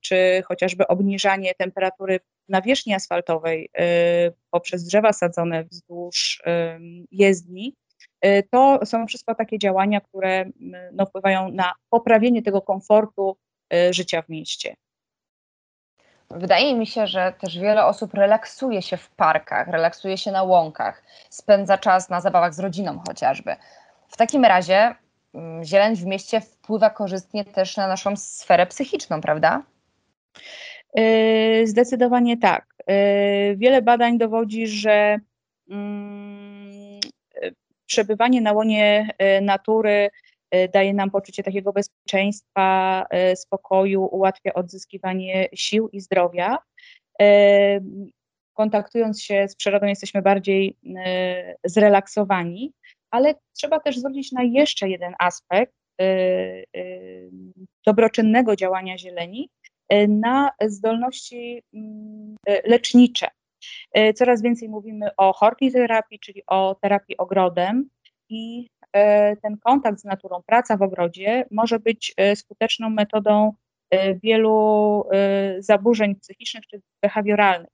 czy 0.00 0.42
chociażby 0.44 0.86
obniżanie 0.86 1.54
temperatury 1.54 2.20
nawierzchni 2.48 2.94
asfaltowej 2.94 3.70
poprzez 4.50 4.84
drzewa 4.84 5.12
sadzone 5.12 5.64
wzdłuż 5.64 6.42
jezdni, 7.10 7.74
to 8.50 8.80
są 8.84 9.06
wszystko 9.06 9.34
takie 9.34 9.58
działania, 9.58 10.00
które 10.00 10.50
no, 10.92 11.06
wpływają 11.06 11.52
na 11.52 11.72
poprawienie 11.90 12.42
tego 12.42 12.62
komfortu 12.62 13.36
Y, 13.36 13.47
życia 13.90 14.22
w 14.22 14.28
mieście. 14.28 14.76
Wydaje 16.30 16.74
mi 16.74 16.86
się, 16.86 17.06
że 17.06 17.32
też 17.40 17.58
wiele 17.58 17.84
osób 17.84 18.14
relaksuje 18.14 18.82
się 18.82 18.96
w 18.96 19.10
parkach, 19.10 19.68
relaksuje 19.68 20.18
się 20.18 20.32
na 20.32 20.42
łąkach, 20.42 21.02
spędza 21.30 21.78
czas 21.78 22.10
na 22.10 22.20
zabawach 22.20 22.54
z 22.54 22.60
rodziną 22.60 23.02
chociażby. 23.08 23.56
W 24.08 24.16
takim 24.16 24.44
razie 24.44 24.94
mm, 25.34 25.64
zieleń 25.64 25.96
w 25.96 26.04
mieście 26.04 26.40
wpływa 26.40 26.90
korzystnie 26.90 27.44
też 27.44 27.76
na 27.76 27.88
naszą 27.88 28.16
sferę 28.16 28.66
psychiczną, 28.66 29.20
prawda? 29.20 29.62
Y, 30.98 31.62
zdecydowanie 31.66 32.36
tak. 32.36 32.66
Y, 32.90 33.56
wiele 33.56 33.82
badań 33.82 34.18
dowodzi, 34.18 34.66
że 34.66 35.18
mm, 35.70 37.00
przebywanie 37.86 38.40
na 38.40 38.52
łonie 38.52 39.08
natury 39.42 40.10
daje 40.72 40.94
nam 40.94 41.10
poczucie 41.10 41.42
takiego 41.42 41.72
bezpieczeństwa, 41.72 43.06
y, 43.32 43.36
spokoju, 43.36 44.08
ułatwia 44.12 44.54
odzyskiwanie 44.54 45.48
sił 45.54 45.88
i 45.88 46.00
zdrowia. 46.00 46.58
Y, 47.22 47.26
kontaktując 48.54 49.22
się 49.22 49.48
z 49.48 49.56
przyrodą, 49.56 49.86
jesteśmy 49.86 50.22
bardziej 50.22 50.76
zrelaksowani, 51.64 52.72
ale 53.10 53.34
trzeba 53.56 53.80
też 53.80 53.98
zwrócić 53.98 54.32
na 54.32 54.42
jeszcze 54.42 54.88
jeden 54.88 55.14
aspekt 55.18 55.72
dobroczynnego 57.86 58.56
działania 58.56 58.98
zieleni, 58.98 59.50
na 60.08 60.50
zdolności 60.60 61.62
mm, 61.74 62.36
lecznicze. 62.64 63.26
Coraz 64.14 64.42
więcej 64.42 64.68
mówimy 64.68 65.16
o 65.16 65.32
hortiterapii, 65.32 66.18
czyli 66.18 66.42
o 66.46 66.76
terapii 66.82 67.16
ogrodem 67.16 67.88
i 68.28 68.68
ten 69.42 69.58
kontakt 69.64 70.00
z 70.00 70.04
naturą, 70.04 70.42
praca 70.46 70.76
w 70.76 70.82
ogrodzie 70.82 71.44
może 71.50 71.78
być 71.78 72.14
e, 72.16 72.36
skuteczną 72.36 72.90
metodą 72.90 73.52
e, 73.90 74.14
wielu 74.14 75.04
zaburzeń 75.58 76.14
psychicznych 76.14 76.66
czy 76.66 76.80
behawioralnych. 77.02 77.70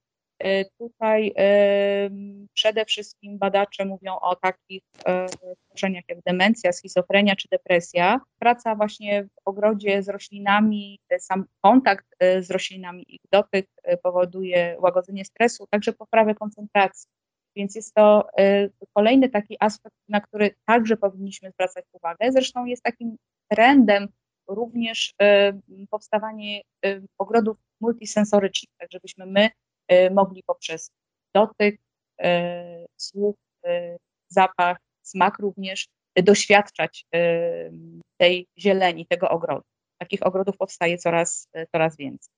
Tutaj 0.79 1.35
przede 2.55 2.85
wszystkim 2.85 3.39
badacze 3.39 3.85
mówią 3.85 4.19
o 4.19 4.37
takich 4.37 4.83
schorzeniach 5.69 6.05
jak 6.09 6.19
demencja, 6.21 6.73
schizofrenia 6.73 7.37
czy 7.37 7.49
depresja. 7.49 8.21
Praca 8.39 8.75
właśnie 8.75 9.25
w 9.25 9.29
ogrodzie 9.45 10.03
z 10.03 10.09
roślinami, 10.09 10.99
sam 11.19 11.45
kontakt 11.61 12.07
z 12.41 12.51
roślinami, 12.51 13.05
ich 13.09 13.21
dotyk 13.33 13.67
powoduje 14.03 14.77
łagodzenie 14.81 15.25
stresu, 15.25 15.67
także 15.71 15.93
poprawę 15.93 16.35
koncentracji. 16.35 17.11
Więc 17.57 17.75
jest 17.75 17.95
to 17.95 18.29
y, 18.41 18.71
kolejny 18.93 19.29
taki 19.29 19.57
aspekt, 19.61 19.97
na 20.09 20.21
który 20.21 20.55
także 20.65 20.97
powinniśmy 20.97 21.51
zwracać 21.51 21.85
uwagę. 21.93 22.33
Zresztą 22.33 22.65
jest 22.65 22.83
takim 22.83 23.17
trendem 23.51 24.09
również 24.49 25.15
powstawanie 25.91 26.61
ogrodów 27.19 27.57
multisensorycznych, 27.81 28.77
tak 28.79 28.89
żebyśmy 28.93 29.27
my 29.27 29.51
mogli 30.11 30.43
poprzez 30.47 30.91
dotyk, 31.35 31.81
słuch, 32.97 33.37
zapach, 34.29 34.79
smak 35.03 35.39
również 35.39 35.89
doświadczać 36.17 37.07
tej 38.17 38.47
zieleni, 38.59 39.07
tego 39.07 39.29
ogrodu. 39.29 39.65
Takich 39.99 40.27
ogrodów 40.27 40.57
powstaje 40.57 40.99
coraz, 40.99 41.49
coraz 41.73 41.97
więcej. 41.97 42.35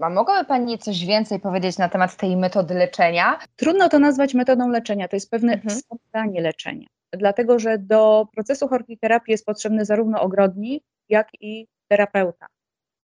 A 0.00 0.10
mogłaby 0.10 0.48
Pani 0.48 0.78
coś 0.78 1.06
więcej 1.06 1.40
powiedzieć 1.40 1.78
na 1.78 1.88
temat 1.88 2.16
tej 2.16 2.36
metody 2.36 2.74
leczenia? 2.74 3.38
Trudno 3.56 3.88
to 3.88 3.98
nazwać 3.98 4.34
metodą 4.34 4.68
leczenia, 4.68 5.08
to 5.08 5.16
jest 5.16 5.30
pewne 5.30 5.52
mhm. 5.52 5.70
wspomaganie 5.70 6.40
leczenia, 6.40 6.86
dlatego 7.12 7.58
że 7.58 7.78
do 7.78 8.26
procesu 8.34 8.68
hortiterapii 8.68 9.32
jest 9.32 9.46
potrzebny 9.46 9.84
zarówno 9.84 10.20
ogrodnik, 10.20 10.84
jak 11.08 11.28
i 11.40 11.66
terapeuta. 11.88 12.46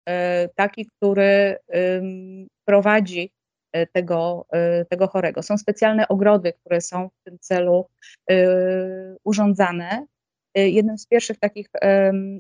E, 0.09 0.49
taki, 0.49 0.87
który 0.87 1.57
prowadzi 2.64 3.33
e, 3.73 3.87
tego, 3.87 4.47
e, 4.52 4.85
tego 4.85 5.09
chorego. 5.09 5.43
Są 5.43 5.59
specjalne 5.59 6.09
ogrody, 6.09 6.52
które 6.52 6.81
są 6.81 7.09
w 7.09 7.25
tym 7.25 7.38
celu 7.38 7.88
urządzane 9.25 10.07
jednym 10.54 10.99
z 10.99 11.06
pierwszych 11.06 11.38
takich 11.38 11.68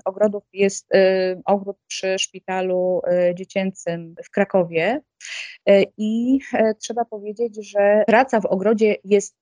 ogrodów 0.04 0.44
jest 0.52 0.94
y, 0.94 1.42
ogród 1.44 1.76
przy 1.86 2.18
szpitalu 2.18 3.02
y, 3.30 3.34
dziecięcym 3.34 4.14
w 4.24 4.30
Krakowie. 4.30 5.00
I 5.98 6.38
e, 6.52 6.74
trzeba 6.74 7.04
powiedzieć, 7.04 7.70
że 7.70 8.04
praca 8.06 8.40
w 8.40 8.46
ogrodzie 8.46 8.96
jest 9.04 9.36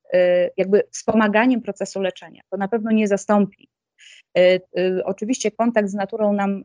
jakby 0.57 0.83
wspomaganiem 0.91 1.62
procesu 1.62 2.00
leczenia. 2.00 2.43
To 2.50 2.57
na 2.57 2.69
pewno 2.69 2.91
nie 2.91 3.09
zastąpi. 3.09 3.69
Oczywiście 5.05 5.50
kontakt 5.50 5.88
z 5.88 5.95
naturą 5.95 6.33
nam, 6.33 6.62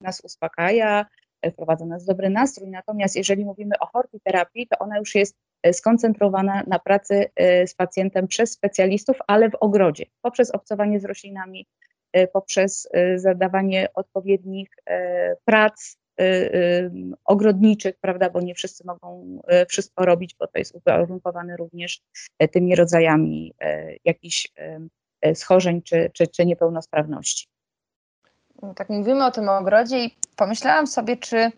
nas 0.00 0.20
uspokaja, 0.24 1.06
wprowadza 1.52 1.86
nas 1.86 2.04
w 2.04 2.06
dobry 2.06 2.30
nastrój, 2.30 2.70
natomiast 2.70 3.16
jeżeli 3.16 3.44
mówimy 3.44 3.78
o 3.80 3.86
hortiterapii, 3.86 4.66
to 4.66 4.78
ona 4.78 4.98
już 4.98 5.14
jest 5.14 5.36
E, 5.64 5.72
skoncentrowana 5.72 6.62
na 6.66 6.78
pracy 6.78 7.30
e, 7.36 7.66
z 7.66 7.74
pacjentem 7.74 8.28
przez 8.28 8.52
specjalistów, 8.52 9.16
ale 9.26 9.50
w 9.50 9.54
ogrodzie, 9.54 10.04
poprzez 10.22 10.50
obcowanie 10.50 11.00
z 11.00 11.04
roślinami, 11.04 11.66
e, 12.12 12.26
poprzez 12.26 12.88
zadawanie 13.16 13.88
odpowiednich 13.94 14.70
prac 15.44 15.96
ogrodniczych, 17.24 17.94
prawda, 18.00 18.30
bo 18.30 18.40
nie 18.40 18.54
wszyscy 18.54 18.84
mogą 18.86 19.40
wszystko 19.68 20.04
robić, 20.04 20.36
bo 20.38 20.46
to 20.46 20.58
jest 20.58 20.74
uwarunkowane 20.74 21.56
również 21.56 22.02
tymi 22.52 22.74
rodzajami 22.74 23.54
jakichś 24.04 24.52
schorzeń 25.34 25.82
czy, 25.82 26.10
czy, 26.12 26.26
czy 26.26 26.46
niepełnosprawności. 26.46 27.46
Tak 28.76 28.88
mówimy 28.88 29.24
o 29.24 29.30
tym 29.30 29.48
ogrodzie 29.48 30.04
i 30.04 30.16
pomyślałam 30.36 30.86
sobie, 30.86 31.16
czy 31.16 31.50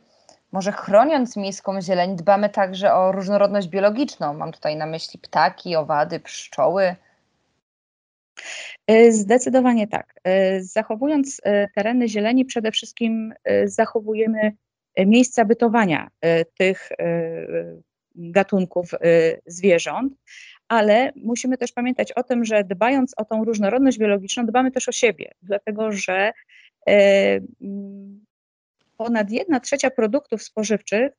może 0.52 0.72
chroniąc 0.72 1.36
miejską 1.36 1.80
zieleń, 1.80 2.16
dbamy 2.16 2.48
także 2.48 2.94
o 2.94 3.12
różnorodność 3.12 3.68
biologiczną. 3.68 4.34
Mam 4.34 4.52
tutaj 4.52 4.76
na 4.76 4.86
myśli 4.86 5.18
ptaki, 5.18 5.76
owady, 5.76 6.20
pszczoły. 6.20 6.96
E, 8.86 9.12
zdecydowanie 9.12 9.88
tak. 9.88 10.14
E, 10.24 10.60
zachowując 10.60 11.40
e, 11.44 11.68
tereny 11.68 12.08
zieleni, 12.08 12.44
przede 12.44 12.72
wszystkim 12.72 13.34
zachowujemy 13.64 14.52
miejsca 14.98 15.44
bytowania 15.44 16.08
tych 16.58 16.88
gatunków 18.14 18.90
zwierząt, 19.46 20.12
ale 20.68 21.12
musimy 21.16 21.58
też 21.58 21.72
pamiętać 21.72 22.12
o 22.12 22.22
tym, 22.22 22.44
że 22.44 22.64
dbając 22.64 23.14
o 23.16 23.24
tą 23.24 23.44
różnorodność 23.44 23.98
biologiczną, 23.98 24.46
dbamy 24.46 24.70
też 24.70 24.88
o 24.88 24.92
siebie, 24.92 25.32
dlatego 25.42 25.92
że 25.92 26.32
ponad 28.96 29.30
1 29.30 29.60
trzecia 29.60 29.90
produktów 29.90 30.42
spożywczych, 30.42 31.12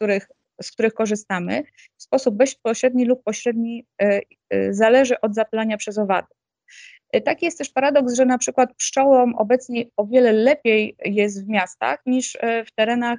których, 0.00 0.28
z 0.62 0.72
których 0.72 0.94
korzystamy, 0.94 1.62
w 1.96 2.02
sposób 2.02 2.34
bezpośredni 2.34 3.04
lub 3.04 3.22
pośredni 3.22 3.84
e, 4.02 4.20
e, 4.50 4.74
zależy 4.74 5.20
od 5.20 5.34
zapylania 5.34 5.76
przez 5.76 5.98
owady. 5.98 6.28
E, 7.12 7.20
taki 7.20 7.44
jest 7.44 7.58
też 7.58 7.70
paradoks, 7.70 8.14
że 8.14 8.26
na 8.26 8.38
przykład 8.38 8.74
pszczołom 8.74 9.34
obecnie 9.34 9.84
o 9.96 10.06
wiele 10.06 10.32
lepiej 10.32 10.96
jest 11.04 11.44
w 11.44 11.48
miastach 11.48 11.98
niż 12.06 12.38
w 12.66 12.70
terenach 12.74 13.18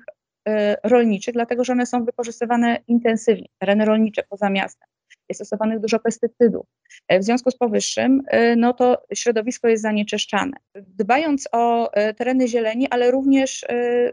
rolniczych, 0.83 1.33
dlatego 1.33 1.63
że 1.63 1.73
one 1.73 1.85
są 1.85 2.05
wykorzystywane 2.05 2.77
intensywnie, 2.87 3.47
tereny 3.59 3.85
rolnicze 3.85 4.23
poza 4.29 4.49
miastem 4.49 4.87
jest 5.29 5.39
stosowanych 5.39 5.79
dużo 5.79 5.99
pestycydów. 5.99 6.65
E, 7.07 7.19
w 7.19 7.23
związku 7.23 7.51
z 7.51 7.57
powyższym, 7.57 8.21
e, 8.27 8.55
no 8.55 8.73
to 8.73 9.03
środowisko 9.13 9.67
jest 9.67 9.83
zanieczyszczane. 9.83 10.57
Dbając 10.75 11.47
o 11.51 11.93
e, 11.93 12.13
tereny 12.13 12.47
zieleni, 12.47 12.87
ale 12.89 13.11
również 13.11 13.65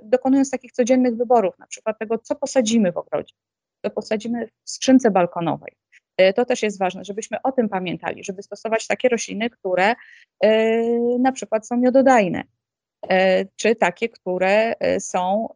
dokonując 0.02 0.50
takich 0.50 0.72
codziennych 0.72 1.16
wyborów, 1.16 1.58
na 1.58 1.66
przykład 1.66 1.98
tego, 1.98 2.18
co 2.18 2.34
posadzimy 2.34 2.92
w 2.92 2.96
ogrodzie, 2.96 3.34
co 3.84 3.90
posadzimy 3.90 4.46
w 4.46 4.70
skrzynce 4.70 5.11
balkonowej. 5.11 5.72
To 6.34 6.44
też 6.44 6.62
jest 6.62 6.78
ważne, 6.78 7.04
żebyśmy 7.04 7.42
o 7.42 7.52
tym 7.52 7.68
pamiętali, 7.68 8.24
żeby 8.24 8.42
stosować 8.42 8.87
takie 8.87 9.08
rośliny, 9.08 9.50
które 9.50 9.94
na 11.18 11.32
przykład 11.32 11.66
są 11.66 11.76
miododajne, 11.76 12.44
czy 13.56 13.76
takie, 13.76 14.08
które 14.08 14.74
są 14.98 15.48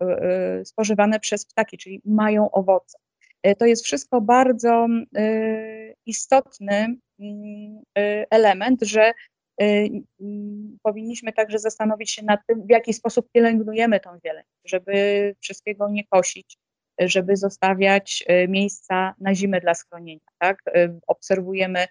spożywane 0.65 1.21
przez 1.21 1.47
ptaki, 1.47 1.79
czyli 1.79 2.03
mają 2.05 2.51
owoce. 2.51 2.99
E, 3.43 3.55
to 3.55 3.67
jest 3.67 3.85
wszystko 3.85 4.21
bardzo 4.21 4.87
e, 5.17 5.93
istotny 6.07 6.97
mm, 7.21 7.83
e, 7.99 8.27
element, 8.31 8.83
że 8.83 9.13
mm, 9.59 10.79
powinniśmy 10.83 11.33
także 11.33 11.59
zastanowić 11.59 12.11
się 12.11 12.23
nad 12.25 12.41
tym, 12.47 12.67
w 12.67 12.71
jaki 12.71 12.93
sposób 12.93 13.29
pielęgnujemy 13.33 14.01
tą 14.01 14.11
zieleń, 14.27 14.45
żeby 14.65 15.35
wszystkiego 15.41 15.89
nie 15.89 16.05
kosić, 16.07 16.59
żeby 16.99 17.37
zostawiać 17.37 18.25
miejsca 18.49 19.15
na 19.19 19.35
zimę 19.35 19.61
dla 19.61 19.75
schronienia. 19.75 20.27
Tak? 20.39 20.63
Obserwujemy 21.07 21.87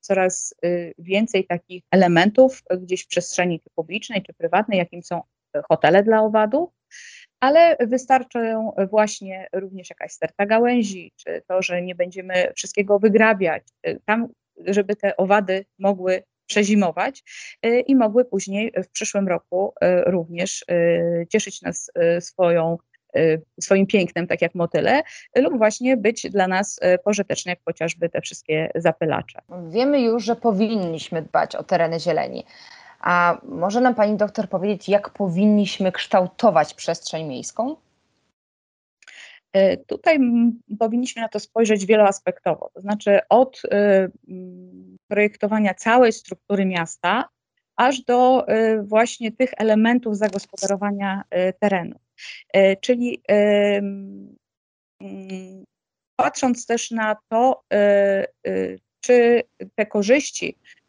coraz 0.00 0.54
więcej 0.98 1.46
takich 1.46 1.82
elementów 1.90 2.62
gdzieś 2.80 3.04
w 3.04 3.08
przestrzeni 3.08 3.60
publicznej 3.74 4.22
czy 4.22 4.34
prywatnej, 4.34 4.78
jakim 4.78 5.02
są 5.02 5.22
hotele 5.68 6.02
dla 6.02 6.22
owadów, 6.22 6.70
ale 7.44 7.76
wystarczą 7.80 8.72
właśnie 8.90 9.48
również 9.52 9.90
jakaś 9.90 10.12
sterta 10.12 10.46
gałęzi, 10.46 11.12
czy 11.16 11.42
to, 11.48 11.62
że 11.62 11.82
nie 11.82 11.94
będziemy 11.94 12.52
wszystkiego 12.56 12.98
wygrabiać, 12.98 13.62
y, 13.86 14.00
tam, 14.06 14.28
żeby 14.66 14.96
te 14.96 15.16
owady 15.16 15.64
mogły 15.78 16.22
przezimować 16.46 17.22
y, 17.66 17.80
i 17.80 17.96
mogły 17.96 18.24
później 18.24 18.72
w 18.84 18.88
przyszłym 18.88 19.28
roku 19.28 19.72
y, 19.84 20.10
również 20.10 20.64
cieszyć 21.28 21.62
nas 21.62 21.90
swoją, 22.20 22.78
swoim 23.60 23.86
pięknem, 23.86 24.26
tak 24.26 24.42
jak 24.42 24.54
motyle, 24.54 25.02
lub 25.36 25.58
właśnie 25.58 25.96
być 25.96 26.30
dla 26.30 26.48
nas 26.48 26.80
pożyteczne, 27.04 27.52
jak 27.52 27.58
chociażby 27.64 28.08
te 28.08 28.20
wszystkie 28.20 28.70
zapylacze. 28.74 29.38
Wiemy 29.70 30.00
już, 30.00 30.24
że 30.24 30.36
powinniśmy 30.36 31.22
dbać 31.22 31.56
o 31.56 31.64
tereny 31.64 32.00
zieleni. 32.00 32.44
A 33.04 33.38
może 33.42 33.80
nam 33.80 33.94
pani 33.94 34.16
doktor 34.16 34.48
powiedzieć, 34.48 34.88
jak 34.88 35.10
powinniśmy 35.10 35.92
kształtować 35.92 36.74
przestrzeń 36.74 37.26
miejską? 37.26 37.76
E, 39.52 39.76
tutaj 39.76 40.18
powinniśmy 40.78 41.22
na 41.22 41.28
to 41.28 41.40
spojrzeć 41.40 41.86
wieloaspektowo, 41.86 42.70
to 42.74 42.80
znaczy 42.80 43.20
od 43.28 43.62
e, 43.70 44.08
projektowania 45.08 45.74
całej 45.74 46.12
struktury 46.12 46.66
miasta, 46.66 47.28
aż 47.76 48.00
do 48.00 48.48
e, 48.48 48.82
właśnie 48.82 49.32
tych 49.32 49.50
elementów 49.56 50.16
zagospodarowania 50.16 51.22
terenu. 51.60 51.98
Czyli 52.80 53.22
patrząc 56.16 56.66
też 56.66 56.90
na 56.90 57.16
to, 57.28 57.62
czy 59.04 59.42
te 59.74 59.86
korzyści 59.86 60.46
y, 60.48 60.54
y, 60.54 60.83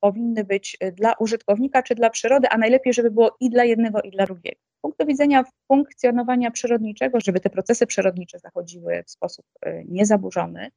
powinny 0.00 0.44
być 0.44 0.78
dla 0.92 1.14
użytkownika 1.20 1.82
czy 1.82 1.94
dla 1.94 2.10
przyrody, 2.10 2.48
a 2.48 2.58
najlepiej, 2.58 2.92
żeby 2.92 3.10
było 3.10 3.36
i 3.40 3.50
dla 3.50 3.64
jednego, 3.64 4.02
i 4.02 4.10
dla 4.10 4.26
drugiego. 4.26 4.56
Z 4.78 4.80
punktu 4.80 5.06
widzenia 5.06 5.44
funkcjonowania 5.68 6.50
przyrodniczego, 6.50 7.18
żeby 7.20 7.40
te 7.40 7.50
procesy 7.50 7.86
przyrodnicze 7.86 8.38
zachodziły 8.38 9.02
w 9.06 9.10
sposób 9.10 9.46
y, 9.66 9.84
niezaburzony, 9.88 10.70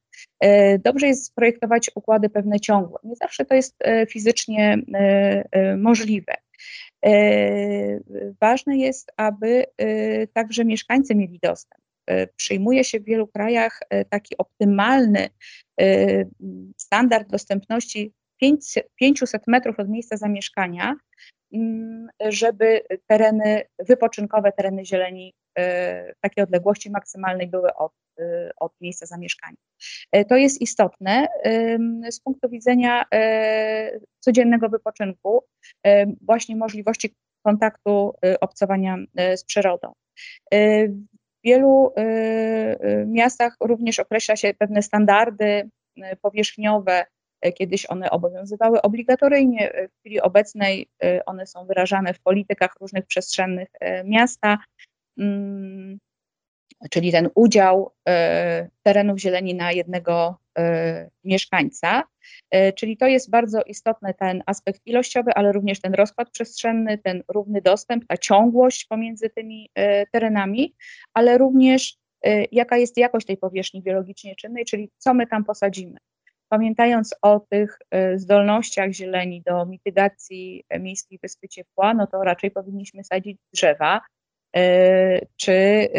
dobrze 0.84 1.08
jest 1.08 1.26
sprojektować 1.26 1.92
układy 1.96 2.30
pewne 2.30 2.60
ciągłe. 2.60 3.00
Nie 3.04 3.16
zawsze 3.16 3.46
to 3.46 3.56
jest 3.56 3.76
fizycznie 4.10 4.78
możliwe. 5.78 6.34
Ważne 8.42 8.78
jest, 8.78 9.12
aby 9.18 9.66
także 10.34 10.66
mieszkańcy 10.66 11.16
mieli 11.16 11.40
dostęp 11.44 11.89
przyjmuje 12.36 12.84
się 12.84 13.00
w 13.00 13.04
wielu 13.06 13.28
krajach 13.28 13.80
e, 13.90 14.06
taki 14.06 14.38
optymalny 14.38 15.30
e, 15.82 16.26
standard 16.78 17.30
dostępności 17.30 18.14
500 18.96 19.48
metrów 19.48 19.80
od 19.80 19.90
miejsca 19.90 20.18
zamieszkania, 20.18 20.96
mm, 21.54 22.08
żeby 22.30 22.82
tereny 23.08 23.62
wypoczynkowe, 23.80 24.52
tereny 24.52 24.86
zieleni 24.86 25.34
w 26.18 26.22
takiej 26.22 26.44
odległości 26.44 26.90
maksymalnej 26.90 27.48
były 27.48 27.74
od, 27.74 27.92
od 28.60 28.72
miejsca 28.82 29.06
zamieszkania. 29.06 29.58
To 30.30 30.36
jest 30.36 30.62
istotne 30.62 31.28
z 32.12 32.20
punktu 32.20 32.50
widzenia 32.50 33.06
codziennego 34.20 34.70
wypoczynku, 34.70 35.44
właśnie 36.22 36.56
możliwości 36.56 37.16
kontaktu, 37.46 38.14
obcowania 38.42 38.98
z 39.36 39.44
przyrodą. 39.44 39.94
W 41.40 41.48
wielu 41.48 41.94
miastach 43.06 43.56
również 43.62 44.00
określa 44.00 44.36
się 44.36 44.54
pewne 44.54 44.82
standardy 44.82 45.70
powierzchniowe, 46.22 47.06
kiedyś 47.56 47.90
one 47.90 48.12
obowiązywały 48.12 48.82
obligatoryjnie, 48.82 49.72
w 49.96 50.00
chwili 50.00 50.22
obecnej 50.22 50.90
one 51.26 51.48
są 51.48 51.66
wyrażane 51.66 52.14
w 52.14 52.20
politykach 52.20 52.76
różnych 52.82 53.06
przestrzennych 53.06 53.68
miasta. 54.04 54.58
Mm, 55.18 56.00
czyli 56.90 57.12
ten 57.12 57.30
udział 57.36 57.92
e, 58.08 58.70
terenów 58.84 59.20
zieleni 59.20 59.56
na 59.56 59.72
jednego 59.72 60.38
e, 60.58 61.10
mieszkańca. 61.24 62.04
E, 62.52 62.74
czyli 62.74 62.98
to 62.98 63.08
jest 63.08 63.30
bardzo 63.30 63.62
istotny 63.62 64.14
ten 64.14 64.44
aspekt 64.46 64.82
ilościowy, 64.86 65.32
ale 65.34 65.52
również 65.52 65.82
ten 65.82 65.94
rozkład 65.94 66.30
przestrzenny, 66.30 66.98
ten 66.98 67.24
równy 67.28 67.62
dostęp, 67.62 68.08
ta 68.08 68.18
ciągłość 68.18 68.86
pomiędzy 68.86 69.30
tymi 69.30 69.70
terenami, 70.12 70.76
ale 71.14 71.38
również 71.38 71.98
jaka 72.52 72.78
jest 72.78 72.98
jakość 72.98 73.28
tej 73.28 73.38
powierzchni 73.38 73.82
biologicznie 73.82 74.36
czynnej, 74.36 74.66
czyli 74.66 74.90
co 74.98 75.14
my 75.14 75.28
tam 75.28 75.46
posadzimy. 75.46 75.98
Pamiętając 76.50 77.16
o 77.22 77.40
tych 77.40 77.78
zdolnościach 78.16 78.92
zieleni 78.92 79.42
do 79.46 79.66
mitygacji 79.66 80.64
miejskich 80.80 81.20
wyspy 81.22 81.48
ciepła, 81.48 81.94
no 81.94 82.08
to 82.08 82.24
raczej 82.24 82.52
powinniśmy 82.52 83.04
sadzić 83.04 83.38
drzewa, 83.54 84.02
E, 84.56 85.26
czy 85.36 85.52
e, 85.54 85.90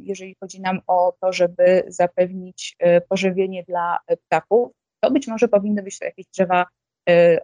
jeżeli 0.00 0.36
chodzi 0.40 0.60
nam 0.60 0.80
o 0.86 1.12
to, 1.20 1.32
żeby 1.32 1.84
zapewnić 1.88 2.76
e, 2.78 3.00
pożywienie 3.00 3.64
dla 3.64 3.98
ptaków, 4.26 4.72
to 5.00 5.10
być 5.10 5.26
może 5.26 5.48
powinny 5.48 5.82
być 5.82 5.98
to 5.98 6.04
jakieś 6.04 6.26
drzewa 6.26 6.66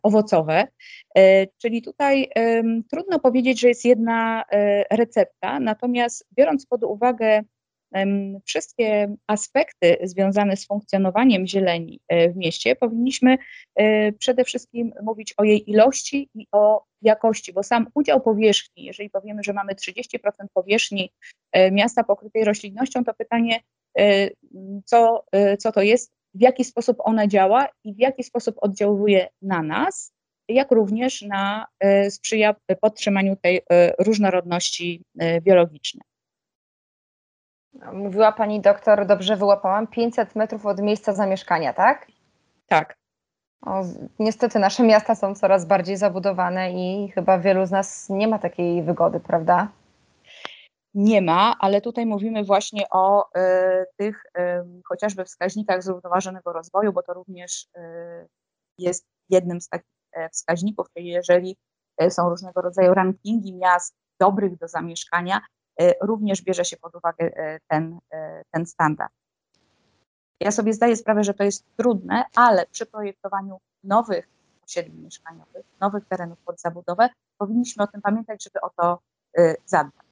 owocowe. 0.03 0.66
Czyli 1.59 1.83
tutaj 1.83 2.31
trudno 2.90 3.19
powiedzieć, 3.19 3.61
że 3.61 3.69
jest 3.69 3.85
jedna 3.85 4.45
recepta, 4.90 5.61
natomiast 5.61 6.27
biorąc 6.37 6.66
pod 6.66 6.85
uwagę 6.85 7.42
wszystkie 8.45 9.16
aspekty 9.27 9.97
związane 10.03 10.57
z 10.57 10.66
funkcjonowaniem 10.66 11.47
zieleni 11.47 12.01
e, 12.09 12.31
w 12.31 12.37
mieście, 12.37 12.77
powinniśmy 12.77 13.38
e, 13.75 14.12
przede 14.12 14.45
wszystkim 14.45 14.92
mówić 15.03 15.35
o 15.37 15.45
jej 15.45 15.71
ilości 15.71 16.29
i 16.35 16.47
o 16.53 16.85
jakości, 17.03 17.53
bo 17.53 17.62
sam 17.62 17.87
udział 17.95 18.21
powierzchni, 18.21 18.85
jeżeli 18.85 19.11
powiemy, 19.11 19.42
że 19.42 19.53
mamy 19.53 19.73
30% 19.75 20.19
powierzchni 20.55 21.12
e, 21.53 21.71
miasta 21.71 22.05
pokrytej 22.05 22.45
roślinnością, 22.45 23.05
to 23.05 23.14
pytanie, 23.14 23.61
co, 24.85 25.25
co 25.59 25.73
to 25.73 25.83
jest, 25.83 26.12
w 26.37 26.40
jaki 26.40 26.64
sposób 26.64 26.96
ona 27.01 27.27
działa 27.27 27.66
i 27.85 27.94
w 27.94 27.99
jaki 27.99 28.25
sposób 28.25 28.57
oddziałuje 28.61 29.29
na 29.42 29.62
nas, 29.62 30.12
jak 30.49 30.70
również 30.70 31.22
na, 31.22 31.66
sprzyja 32.11 32.55
podtrzymaniu 32.81 33.37
tej 33.37 33.62
różnorodności 33.99 35.05
biologicznej. 35.40 36.03
Mówiła 37.92 38.33
pani 38.33 38.61
doktor, 38.61 39.07
dobrze 39.07 39.37
wyłapałam, 39.37 39.87
500 39.87 40.37
metrów 40.37 40.66
od 40.66 40.81
miejsca 40.81 41.12
zamieszkania, 41.12 41.72
tak? 41.72 42.07
Tak. 42.66 42.96
O, 43.62 43.85
niestety 44.18 44.59
nasze 44.59 44.83
miasta 44.83 45.14
są 45.14 45.35
coraz 45.35 45.66
bardziej 45.66 45.96
zabudowane 45.96 46.72
i 46.72 47.09
chyba 47.09 47.38
wielu 47.38 47.66
z 47.66 47.70
nas 47.70 48.09
nie 48.09 48.29
ma 48.29 48.38
takiej 48.38 48.83
wygody, 48.83 49.20
prawda? 49.20 49.68
Nie 50.98 51.22
ma, 51.22 51.56
ale 51.59 51.80
tutaj 51.80 52.06
mówimy 52.06 52.44
właśnie 52.44 52.87
o 52.90 53.24
y, 53.24 53.40
tych 53.96 54.24
y, 54.26 54.40
chociażby 54.88 55.24
wskaźnikach 55.24 55.82
zrównoważonego 55.82 56.52
rozwoju, 56.52 56.92
bo 56.92 57.02
to 57.02 57.14
również 57.14 57.68
y, 57.76 58.28
jest 58.78 59.06
jednym 59.28 59.61
z 59.61 59.68
takich 59.68 59.90
wskaźników, 60.32 60.87
czyli 60.96 61.09
jeżeli 61.09 61.56
są 62.09 62.28
różnego 62.28 62.61
rodzaju 62.61 62.94
rankingi 62.94 63.54
miast 63.54 63.94
dobrych 64.20 64.59
do 64.59 64.68
zamieszkania, 64.68 65.40
E, 65.80 65.94
również 66.02 66.42
bierze 66.42 66.64
się 66.64 66.76
pod 66.76 66.94
uwagę 66.94 67.24
e, 67.37 67.61
ten, 67.68 67.98
e, 68.12 68.42
ten 68.50 68.66
standard. 68.66 69.12
Ja 70.40 70.50
sobie 70.50 70.72
zdaję 70.72 70.96
sprawę, 70.96 71.24
że 71.24 71.35
to 71.35 71.44
jest 71.44 71.64
trudne, 71.76 72.24
ale 72.35 72.66
przy 72.66 72.87
projektowaniu 72.87 73.59
nowych 73.85 74.28
osiedli 74.64 74.98
mieszkaniowych, 74.98 75.66
nowych 75.80 76.04
terenów 76.09 76.38
pod 76.38 76.61
zabudowę, 76.61 77.09
powinniśmy 77.38 77.85
o 77.85 77.87
tym 77.87 78.02
pamiętać, 78.02 78.44
żeby 78.44 78.61
o 78.61 78.70
to 78.70 78.98
zadbać. 79.66 80.06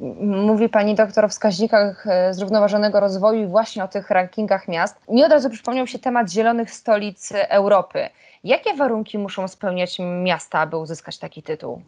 Mówi 0.00 0.68
Pani 0.68 0.94
doktor 0.94 1.24
o 1.24 1.28
wskaźnikach 1.28 2.06
zrównoważonego 2.30 3.00
rozwoju 3.00 3.42
i 3.42 3.46
właśnie 3.46 3.84
o 3.84 3.88
tych 3.88 4.10
rankingach 4.10 4.68
miast. 4.68 4.96
Mi 5.08 5.24
od 5.24 5.32
razu 5.32 5.50
przypomniał 5.50 5.86
się 5.86 5.98
temat 5.98 6.30
zielonych 6.30 6.70
stolic 6.70 7.32
Europy. 7.32 8.08
Jakie 8.44 8.74
warunki 8.74 9.18
muszą 9.18 9.48
spełniać 9.48 9.98
miasta, 10.22 10.58
aby 10.58 10.76
uzyskać 10.76 11.18
taki 11.18 11.42
tytuł? 11.42 11.82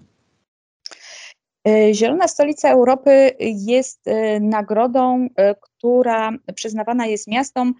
E, 1.68 1.94
Zielona 1.94 2.28
Stolica 2.28 2.70
Europy 2.70 3.36
jest 3.40 4.08
e, 4.08 4.40
nagrodą, 4.40 5.28
e, 5.36 5.54
która 5.54 6.30
przyznawana 6.54 7.06
jest 7.06 7.28
miastom, 7.28 7.74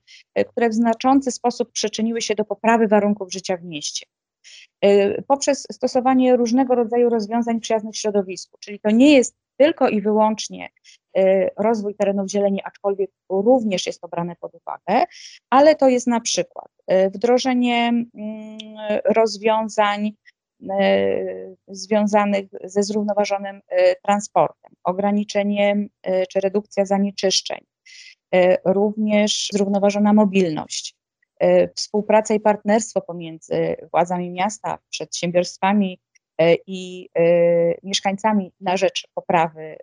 które 0.48 0.68
w 0.68 0.74
znaczący 0.74 1.30
sposób 1.30 1.72
przyczyniły 1.72 2.22
się 2.22 2.34
do 2.34 2.44
poprawy 2.44 2.88
warunków 2.88 3.32
życia 3.32 3.56
w 3.56 3.64
mieście. 3.64 4.06
Poprzez 5.26 5.66
stosowanie 5.72 6.36
różnego 6.36 6.74
rodzaju 6.74 7.10
rozwiązań 7.10 7.60
przyjaznych 7.60 7.96
środowisku, 7.96 8.58
czyli 8.60 8.80
to 8.80 8.90
nie 8.90 9.12
jest 9.12 9.36
tylko 9.58 9.88
i 9.88 10.00
wyłącznie 10.00 10.68
rozwój 11.56 11.94
terenów 11.94 12.30
zieleni, 12.30 12.62
aczkolwiek 12.64 13.10
również 13.30 13.86
jest 13.86 14.00
to 14.00 14.08
brane 14.08 14.36
pod 14.36 14.54
uwagę, 14.54 15.04
ale 15.50 15.74
to 15.74 15.88
jest 15.88 16.06
na 16.06 16.20
przykład 16.20 16.68
wdrożenie 17.14 17.88
mm, 17.88 18.58
rozwiązań 19.04 20.12
E, 20.70 21.54
związanych 21.68 22.46
ze 22.64 22.82
zrównoważonym 22.82 23.60
transportem, 24.04 24.72
ograniczeniem 24.84 25.88
e, 26.02 26.26
czy 26.26 26.40
redukcja 26.40 26.86
zanieczyszczeń, 26.86 27.58
również 28.64 29.48
zrównoważona 29.52 30.12
mobilność, 30.12 30.96
współpraca 31.76 32.34
i 32.34 32.40
partnerstwo 32.40 33.00
pomiędzy 33.00 33.76
władzami 33.90 34.30
miasta, 34.30 34.78
przedsiębiorstwami 34.90 36.00
i 36.66 37.09
mieszkańcami 37.83 38.53
na 38.61 38.77
rzecz 38.77 39.09
poprawy 39.14 39.77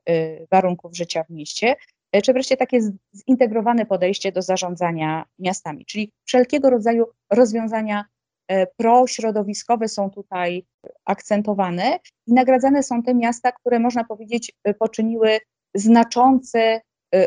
warunków 0.51 0.95
życia 0.95 1.23
w 1.23 1.29
mieście, 1.29 1.75
czy 2.23 2.33
wreszcie 2.33 2.57
takie 2.57 2.79
zintegrowane 3.15 3.85
podejście 3.85 4.31
do 4.31 4.41
zarządzania 4.41 5.25
miastami, 5.39 5.85
czyli 5.85 6.11
wszelkiego 6.25 6.69
rodzaju 6.69 7.05
rozwiązania 7.29 8.05
E, 8.47 8.67
prośrodowiskowe 8.67 9.87
są 9.87 10.09
tutaj 10.09 10.65
akcentowane 11.05 11.99
i 12.27 12.33
nagradzane 12.33 12.83
są 12.83 13.03
te 13.03 13.13
miasta, 13.13 13.51
które 13.51 13.79
można 13.79 14.03
powiedzieć 14.03 14.51
e, 14.63 14.73
poczyniły 14.73 15.39
znaczący 15.73 16.59
e, 16.59 16.81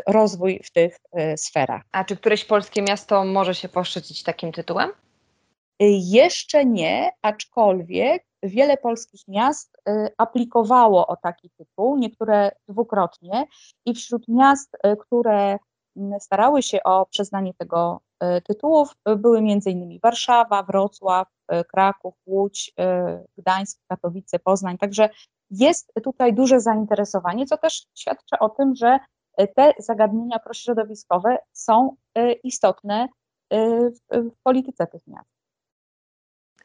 rozwój 0.07 0.61
w 0.63 0.71
tych 0.71 0.97
sferach. 1.35 1.81
A 1.91 2.03
czy 2.03 2.17
któreś 2.17 2.45
polskie 2.45 2.81
miasto 2.81 3.25
może 3.25 3.55
się 3.55 3.69
poszczycić 3.69 4.23
takim 4.23 4.51
tytułem? 4.51 4.89
Jeszcze 5.79 6.65
nie, 6.65 7.11
aczkolwiek 7.21 8.25
wiele 8.43 8.77
polskich 8.77 9.21
miast 9.27 9.77
aplikowało 10.17 11.07
o 11.07 11.15
taki 11.15 11.49
tytuł, 11.49 11.97
niektóre 11.97 12.51
dwukrotnie 12.67 13.45
i 13.85 13.93
wśród 13.93 14.27
miast, 14.27 14.77
które 14.99 15.57
starały 16.19 16.63
się 16.63 16.83
o 16.83 17.05
przyznanie 17.05 17.53
tego 17.53 18.01
tytułów 18.47 18.95
były 19.17 19.37
m.in. 19.37 19.99
Warszawa, 20.03 20.63
Wrocław, 20.63 21.27
Kraków, 21.67 22.13
Łódź, 22.25 22.73
Gdańsk, 23.37 23.79
Katowice, 23.87 24.39
Poznań. 24.39 24.77
Także 24.77 25.09
jest 25.49 25.93
tutaj 26.03 26.33
duże 26.33 26.59
zainteresowanie, 26.59 27.45
co 27.45 27.57
też 27.57 27.85
świadczy 27.95 28.39
o 28.39 28.49
tym, 28.49 28.75
że 28.75 28.99
te 29.55 29.73
zagadnienia 29.79 30.39
prośrodowiskowe 30.39 31.37
są 31.53 31.95
istotne 32.43 33.07
w, 33.51 34.31
polityce 34.43 34.87
tych 34.87 35.07
miast. 35.07 35.38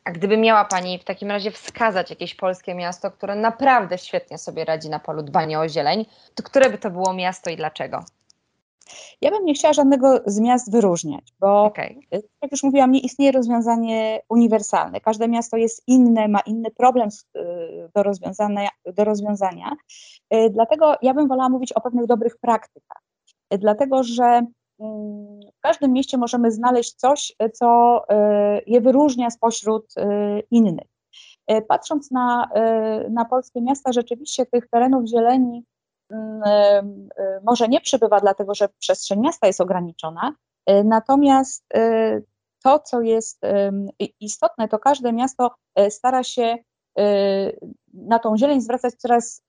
A 0.05 0.13
gdyby 0.13 0.37
miała 0.37 0.65
Pani 0.65 0.99
w 0.99 1.05
takim 1.05 1.31
razie 1.31 1.51
wskazać 1.51 2.11
jakieś 2.11 2.35
polskie 2.35 2.75
miasto, 2.75 3.11
które 3.11 3.37
naprawdę 3.37 3.99
świetnie 3.99 4.39
sobie 4.39 4.65
radzi 4.65 4.89
na 4.89 4.99
polu 4.99 5.23
dbania 5.23 5.61
o 5.61 5.69
zieleń, 5.69 6.07
to 6.35 6.43
które 6.43 6.71
by 6.71 6.79
to 6.79 6.91
było 6.91 7.15
miasto 7.15 7.51
i 7.51 7.57
dlaczego? 7.57 8.05
Ja 9.21 9.31
bym 9.31 9.45
nie 9.45 9.55
chciała 9.55 9.75
żadnego 9.75 10.21
z 10.27 10.41
miast 10.41 10.73
wyróżniać, 10.73 11.33
bo 11.41 11.65
okay. 11.65 12.01
jak 12.43 12.53
już 12.53 12.63
mówiłam, 12.63 12.93
nie 12.93 13.01
istnieje 13.01 13.33
rozwiązanie 13.33 14.21
uniwersalne. 14.29 15.01
Każde 15.01 15.29
miasto 15.29 15.57
jest 15.57 15.83
inne, 15.87 16.29
ma 16.29 16.41
inny 16.41 16.71
problem 16.71 17.09
y, 17.37 17.41
do 17.95 18.03
rozwiązania, 18.03 18.69
do 18.87 19.05
rozwiązania. 19.05 19.73
Y, 20.35 20.51
dlatego 20.51 20.95
ja 21.03 21.15
bym 21.15 21.29
wolała 21.29 21.49
mówić 21.49 21.73
o 21.73 21.81
pewnych 21.81 22.07
dobrych 22.07 22.37
praktykach. 22.37 23.03
Y, 23.55 23.59
dlatego, 23.59 24.03
że 24.03 24.47
w 25.59 25.61
każdym 25.61 25.93
mieście 25.93 26.19
możemy 26.19 26.51
znaleźć 26.51 26.95
coś, 26.95 27.33
co 27.53 28.01
je 28.67 28.81
wyróżnia 28.81 29.31
spośród 29.31 29.95
innych. 30.51 30.89
Patrząc 31.69 32.11
na, 32.11 32.49
na 33.11 33.25
polskie 33.25 33.63
miasta, 33.63 33.93
rzeczywiście 33.93 34.47
tych 34.47 34.69
terenów 34.69 35.07
zieleni 35.07 35.65
Mm, 36.11 37.09
może 37.45 37.69
nie 37.69 37.81
przybywa, 37.81 38.21
dlatego 38.21 38.55
że 38.55 38.69
przestrzeń 38.79 39.21
miasta 39.21 39.47
jest 39.47 39.61
ograniczona, 39.61 40.35
Natomiast 40.85 41.65
to, 42.63 42.79
co 42.79 43.01
jest 43.01 43.41
istotne, 44.21 44.69
to 44.69 44.79
każde 44.79 45.13
miasto 45.13 45.55
stara 45.89 46.23
się 46.23 46.57
na 47.95 48.19
tą 48.19 48.37
zieleń 48.37 48.61
zwracać 48.61 48.95
coraz 48.95 49.45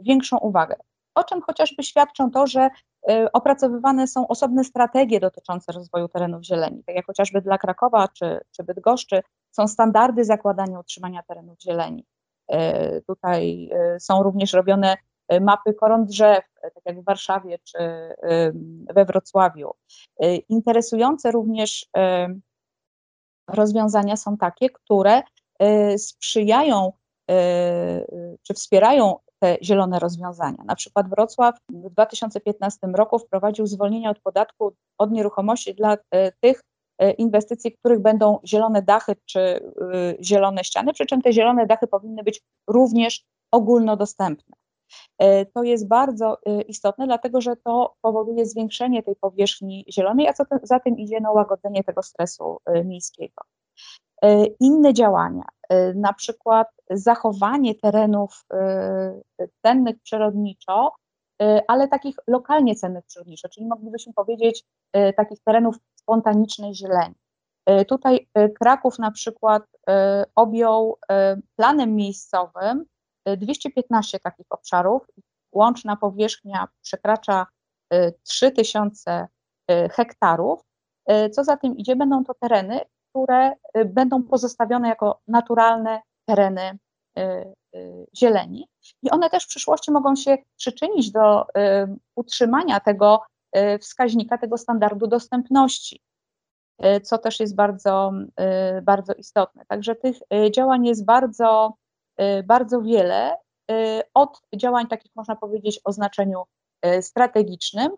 większą 0.00 0.38
uwagę. 0.38 0.76
O 1.14 1.24
czym 1.24 1.42
chociażby 1.42 1.82
świadczą 1.82 2.30
to, 2.30 2.46
że 2.46 2.68
opracowywane 3.32 4.06
są 4.06 4.28
osobne 4.28 4.64
strategie 4.64 5.20
dotyczące 5.20 5.72
rozwoju 5.72 6.08
terenów 6.08 6.42
zieleni, 6.42 6.84
tak 6.84 6.96
jak 6.96 7.06
chociażby 7.06 7.40
dla 7.40 7.58
Krakowa 7.58 8.08
czy, 8.08 8.40
czy 8.56 8.64
Bydgoszczy 8.64 9.22
są 9.50 9.68
standardy 9.68 10.24
zakładania 10.24 10.80
utrzymania 10.80 11.22
terenów 11.22 11.60
zieleni. 11.60 12.06
Tutaj 13.06 13.70
są 13.98 14.22
również 14.22 14.52
robione 14.52 14.96
mapy 15.40 15.74
koron 15.74 16.06
drzew, 16.06 16.44
tak 16.62 16.82
jak 16.84 17.00
w 17.00 17.04
Warszawie 17.04 17.58
czy 17.58 17.78
we 18.94 19.04
Wrocławiu. 19.04 19.70
Interesujące 20.48 21.30
również 21.30 21.90
rozwiązania 23.48 24.16
są 24.16 24.36
takie, 24.36 24.70
które 24.70 25.22
sprzyjają 25.96 26.92
czy 28.42 28.54
wspierają 28.54 29.16
te 29.44 29.58
zielone 29.62 29.98
rozwiązania. 29.98 30.64
Na 30.64 30.74
przykład 30.74 31.08
Wrocław 31.08 31.54
w 31.70 31.90
2015 31.90 32.86
roku 32.86 33.18
wprowadził 33.18 33.66
zwolnienie 33.66 34.10
od 34.10 34.20
podatku 34.20 34.72
od 34.98 35.10
nieruchomości 35.10 35.74
dla 35.74 35.96
tych 36.40 36.60
inwestycji, 37.18 37.72
których 37.72 38.00
będą 38.00 38.38
zielone 38.46 38.82
dachy 38.82 39.16
czy 39.24 39.72
zielone 40.22 40.64
ściany, 40.64 40.92
przy 40.92 41.06
czym 41.06 41.22
te 41.22 41.32
zielone 41.32 41.66
dachy 41.66 41.86
powinny 41.86 42.22
być 42.22 42.40
również 42.70 43.24
ogólnodostępne. 43.50 44.56
To 45.54 45.62
jest 45.62 45.88
bardzo 45.88 46.38
istotne, 46.68 47.06
dlatego 47.06 47.40
że 47.40 47.56
to 47.56 47.94
powoduje 48.00 48.46
zwiększenie 48.46 49.02
tej 49.02 49.16
powierzchni 49.16 49.84
zielonej, 49.90 50.28
a 50.28 50.32
co 50.32 50.44
za 50.62 50.80
tym 50.80 50.98
idzie 50.98 51.20
no, 51.20 51.32
łagodzenie 51.32 51.84
tego 51.84 52.02
stresu 52.02 52.58
miejskiego. 52.84 53.42
Inne 54.60 54.94
działania, 54.94 55.44
na 55.94 56.12
przykład 56.12 56.68
zachowanie 56.90 57.74
terenów 57.74 58.44
cennych 59.62 59.96
przyrodniczo, 60.02 60.92
ale 61.68 61.88
takich 61.88 62.16
lokalnie 62.26 62.74
cennych 62.74 63.04
przyrodniczo, 63.04 63.48
czyli 63.48 63.66
moglibyśmy 63.66 64.12
powiedzieć 64.12 64.64
takich 65.16 65.40
terenów 65.44 65.76
spontanicznej 65.94 66.74
zieleni. 66.74 67.14
Tutaj 67.88 68.28
Kraków 68.60 68.98
na 68.98 69.10
przykład 69.10 69.62
objął 70.34 70.98
planem 71.56 71.96
miejscowym 71.96 72.84
215 73.36 74.18
takich 74.18 74.46
obszarów, 74.50 75.02
łączna 75.52 75.96
powierzchnia 75.96 76.68
przekracza 76.82 77.46
3000 78.22 79.26
hektarów. 79.90 80.60
Co 81.32 81.44
za 81.44 81.56
tym 81.56 81.76
idzie, 81.76 81.96
będą 81.96 82.24
to 82.24 82.34
tereny, 82.34 82.80
które 83.14 83.52
będą 83.84 84.22
pozostawione 84.22 84.88
jako 84.88 85.20
naturalne 85.28 86.00
tereny 86.28 86.78
zieleni. 88.16 88.68
I 89.02 89.10
one 89.10 89.30
też 89.30 89.44
w 89.44 89.48
przyszłości 89.48 89.92
mogą 89.92 90.16
się 90.16 90.38
przyczynić 90.56 91.10
do 91.10 91.46
utrzymania 92.16 92.80
tego 92.80 93.22
wskaźnika, 93.80 94.38
tego 94.38 94.58
standardu 94.58 95.06
dostępności, 95.06 96.00
co 97.02 97.18
też 97.18 97.40
jest 97.40 97.54
bardzo, 97.54 98.12
bardzo 98.82 99.12
istotne. 99.12 99.64
Także 99.68 99.94
tych 99.94 100.16
działań 100.50 100.86
jest 100.86 101.04
bardzo, 101.04 101.74
bardzo 102.44 102.82
wiele, 102.82 103.36
od 104.14 104.40
działań 104.56 104.86
takich 104.86 105.12
można 105.16 105.36
powiedzieć 105.36 105.80
o 105.84 105.92
znaczeniu 105.92 106.42
strategicznym, 107.00 107.88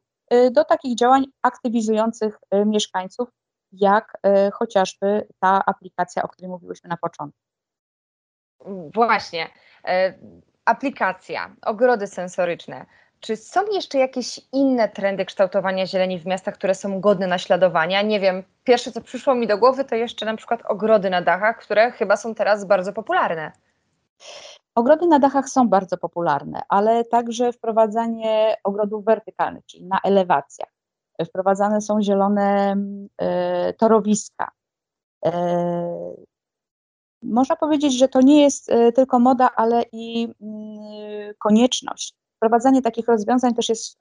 do 0.51 0.65
takich 0.65 0.97
działań 0.97 1.25
aktywizujących 1.43 2.39
mieszkańców, 2.67 3.29
jak 3.73 4.19
chociażby 4.53 5.27
ta 5.39 5.63
aplikacja, 5.67 6.23
o 6.23 6.29
której 6.29 6.51
mówiłyśmy 6.51 6.89
na 6.89 6.97
początku. 6.97 7.41
Właśnie. 8.95 9.49
Aplikacja, 10.65 11.57
ogrody 11.63 12.07
sensoryczne. 12.07 12.87
Czy 13.21 13.37
są 13.37 13.61
jeszcze 13.73 13.99
jakieś 13.99 14.41
inne 14.53 14.89
trendy 14.89 15.25
kształtowania 15.25 15.87
zieleni 15.87 16.19
w 16.19 16.27
miastach, 16.27 16.55
które 16.55 16.75
są 16.75 17.01
godne 17.01 17.27
naśladowania? 17.27 18.03
Nie 18.03 18.21
wiem, 18.21 18.43
pierwsze 18.65 18.93
co 18.93 19.01
przyszło 19.01 19.35
mi 19.35 19.47
do 19.47 19.59
głowy 19.59 19.85
to 19.85 19.95
jeszcze 19.95 20.27
na 20.27 20.37
przykład 20.37 20.61
ogrody 20.69 21.11
na 21.11 21.23
dachach, 21.23 21.59
które 21.59 21.91
chyba 21.91 22.17
są 22.17 22.35
teraz 22.35 22.65
bardzo 22.65 22.93
popularne. 22.93 23.53
Ogrody 24.75 25.07
na 25.07 25.19
dachach 25.19 25.49
są 25.49 25.69
bardzo 25.69 25.99
popularne, 25.99 26.63
ale 26.69 27.05
także 27.05 27.53
wprowadzanie 27.53 28.57
ogrodów 28.65 29.05
wertykalnych, 29.05 29.67
czyli 29.67 29.85
na 29.85 30.01
elewacjach. 30.05 30.76
Wprowadzane 31.25 31.81
są 31.81 32.03
zielone 32.03 32.77
e, 33.19 33.73
torowiska. 33.73 34.51
E, 35.25 35.33
można 37.23 37.57
powiedzieć, 37.57 37.99
że 37.99 38.09
to 38.09 38.21
nie 38.21 38.43
jest 38.43 38.71
e, 38.71 38.93
tylko 38.93 39.19
moda, 39.19 39.51
ale 39.57 39.83
i 39.93 40.29
mm, 40.41 41.35
konieczność. 41.39 42.15
Wprowadzanie 42.37 42.83
takich 42.83 43.09
rozwiązań 43.09 43.55
też 43.55 43.69
jest 43.69 43.99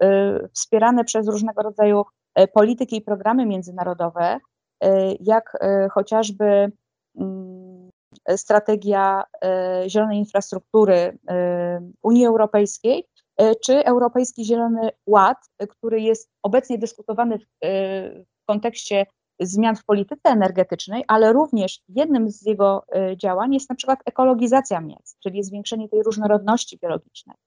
wspierane 0.53 1.03
przez 1.03 1.27
różnego 1.27 1.61
rodzaju 1.61 2.03
polityki 2.53 2.97
i 2.97 3.01
programy 3.01 3.45
międzynarodowe, 3.45 4.39
jak 5.19 5.57
chociażby 5.91 6.71
mm, 7.19 7.89
strategia 8.35 9.23
zielonej 9.87 10.17
infrastruktury 10.17 11.17
Unii 12.03 12.25
Europejskiej, 12.25 13.07
czy 13.63 13.85
Europejski 13.85 14.45
Zielony 14.45 14.89
Ład, 15.05 15.37
który 15.69 16.01
jest 16.01 16.29
obecnie 16.43 16.77
dyskutowany 16.77 17.39
w, 17.39 17.45
w 18.41 18.45
kontekście 18.45 19.05
zmian 19.39 19.75
w 19.75 19.85
polityce 19.85 20.29
energetycznej, 20.29 21.03
ale 21.07 21.33
również 21.33 21.79
jednym 21.89 22.31
z 22.31 22.45
jego 22.45 22.85
działań 23.17 23.53
jest 23.53 23.69
na 23.69 23.75
przykład 23.75 23.99
ekologizacja 24.05 24.81
miast, 24.81 25.19
czyli 25.19 25.43
zwiększenie 25.43 25.89
tej 25.89 26.03
różnorodności 26.03 26.77
biologicznej. 26.77 27.37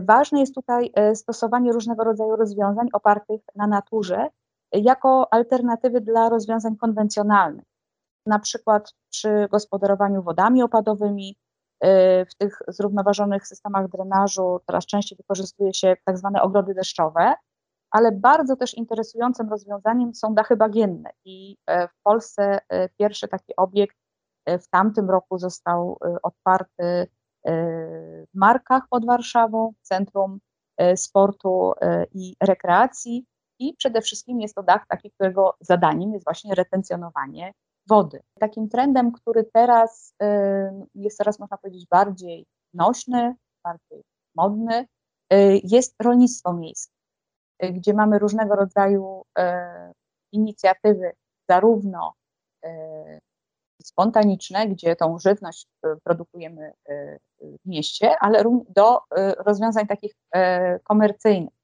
Ważne 0.00 0.40
jest 0.40 0.54
tutaj 0.54 0.92
stosowanie 1.14 1.72
różnego 1.72 2.04
rodzaju 2.04 2.36
rozwiązań 2.36 2.88
opartych 2.92 3.40
na 3.54 3.66
naturze 3.66 4.28
jako 4.72 5.32
alternatywy 5.32 6.00
dla 6.00 6.28
rozwiązań 6.28 6.76
konwencjonalnych, 6.76 7.64
na 8.26 8.38
przykład 8.38 8.94
przy 9.10 9.48
gospodarowaniu 9.50 10.22
wodami 10.22 10.62
opadowymi, 10.62 11.36
w 12.30 12.34
tych 12.38 12.58
zrównoważonych 12.68 13.46
systemach 13.46 13.88
drenażu 13.88 14.60
coraz 14.66 14.86
częściej 14.86 15.16
wykorzystuje 15.16 15.74
się 15.74 15.96
tak 16.04 16.18
zwane 16.18 16.42
ogrody 16.42 16.74
deszczowe, 16.74 17.34
ale 17.90 18.12
bardzo 18.12 18.56
też 18.56 18.74
interesującym 18.74 19.48
rozwiązaniem 19.48 20.14
są 20.14 20.34
dachy 20.34 20.56
bagienne. 20.56 21.10
I 21.24 21.56
w 21.68 22.02
Polsce 22.02 22.58
pierwszy 22.98 23.28
taki 23.28 23.56
obiekt 23.56 23.96
w 24.48 24.68
tamtym 24.68 25.10
roku 25.10 25.38
został 25.38 25.98
otwarty 26.22 27.06
w 27.46 28.34
Markach 28.34 28.82
pod 28.90 29.06
Warszawą, 29.06 29.72
Centrum 29.82 30.38
Sportu 30.96 31.72
i 32.12 32.36
Rekreacji. 32.42 33.26
I 33.58 33.74
przede 33.74 34.00
wszystkim 34.00 34.40
jest 34.40 34.54
to 34.54 34.62
dach 34.62 34.86
taki, 34.88 35.10
którego 35.10 35.56
zadaniem 35.60 36.12
jest 36.12 36.24
właśnie 36.24 36.54
retencjonowanie 36.54 37.52
wody. 37.86 38.20
Takim 38.40 38.68
trendem, 38.68 39.12
który 39.12 39.44
teraz 39.44 40.14
jest 40.94 41.16
coraz, 41.16 41.38
można 41.38 41.58
powiedzieć, 41.58 41.86
bardziej 41.90 42.46
nośny, 42.74 43.34
bardziej 43.64 44.02
modny, 44.36 44.86
jest 45.64 45.94
rolnictwo 46.02 46.52
miejskie, 46.52 46.92
gdzie 47.60 47.94
mamy 47.94 48.18
różnego 48.18 48.54
rodzaju 48.54 49.22
inicjatywy, 50.32 51.12
zarówno 51.50 52.12
spontaniczne, 53.82 54.68
gdzie 54.68 54.96
tą 54.96 55.18
żywność 55.18 55.66
produkujemy 56.04 56.72
w 57.40 57.68
mieście, 57.68 58.16
ale 58.20 58.44
do 58.68 59.00
rozwiązań 59.38 59.86
takich 59.86 60.14
komercyjnych. 60.84 61.54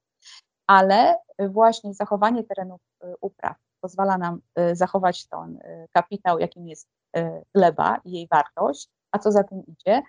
Ale 0.67 1.19
właśnie 1.49 1.95
zachowanie 1.95 2.45
terenów 2.45 2.81
upraw 3.21 3.57
pozwala 3.81 4.19
nam 4.19 4.41
y, 4.59 4.77
zachować 4.77 5.27
ten 5.27 5.57
y, 5.57 5.87
kapitał, 5.93 6.39
jakim 6.39 6.69
jest 6.69 6.89
y, 7.17 7.43
gleba 7.55 8.01
i 8.05 8.13
jej 8.13 8.29
wartość, 8.31 8.89
a 9.13 9.19
co 9.19 9.33
za 9.33 9.45
tym 9.45 9.63
idzie, 9.67 10.03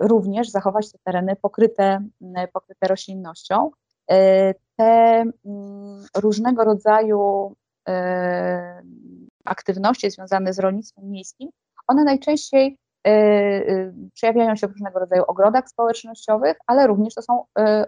również 0.00 0.50
zachować 0.50 0.92
te 0.92 0.98
tereny 1.04 1.36
pokryte, 1.36 2.08
pokryte 2.52 2.88
roślinnością. 2.88 3.70
Te 4.76 5.24
mm, 5.44 6.06
różnego 6.16 6.64
rodzaju 6.64 7.54
aktywności 9.44 10.10
związane 10.10 10.52
z 10.52 10.58
rolnictwem 10.58 11.10
miejskim, 11.10 11.50
one 11.86 12.04
najczęściej 12.04 12.78
przejawiają 14.12 14.56
się 14.56 14.68
w 14.68 14.70
różnego 14.70 14.98
rodzaju 14.98 15.22
ogrodach 15.26 15.68
społecznościowych, 15.68 16.56
ale 16.66 16.86
również 16.86 17.14
to 17.14 17.22
są 17.22 17.44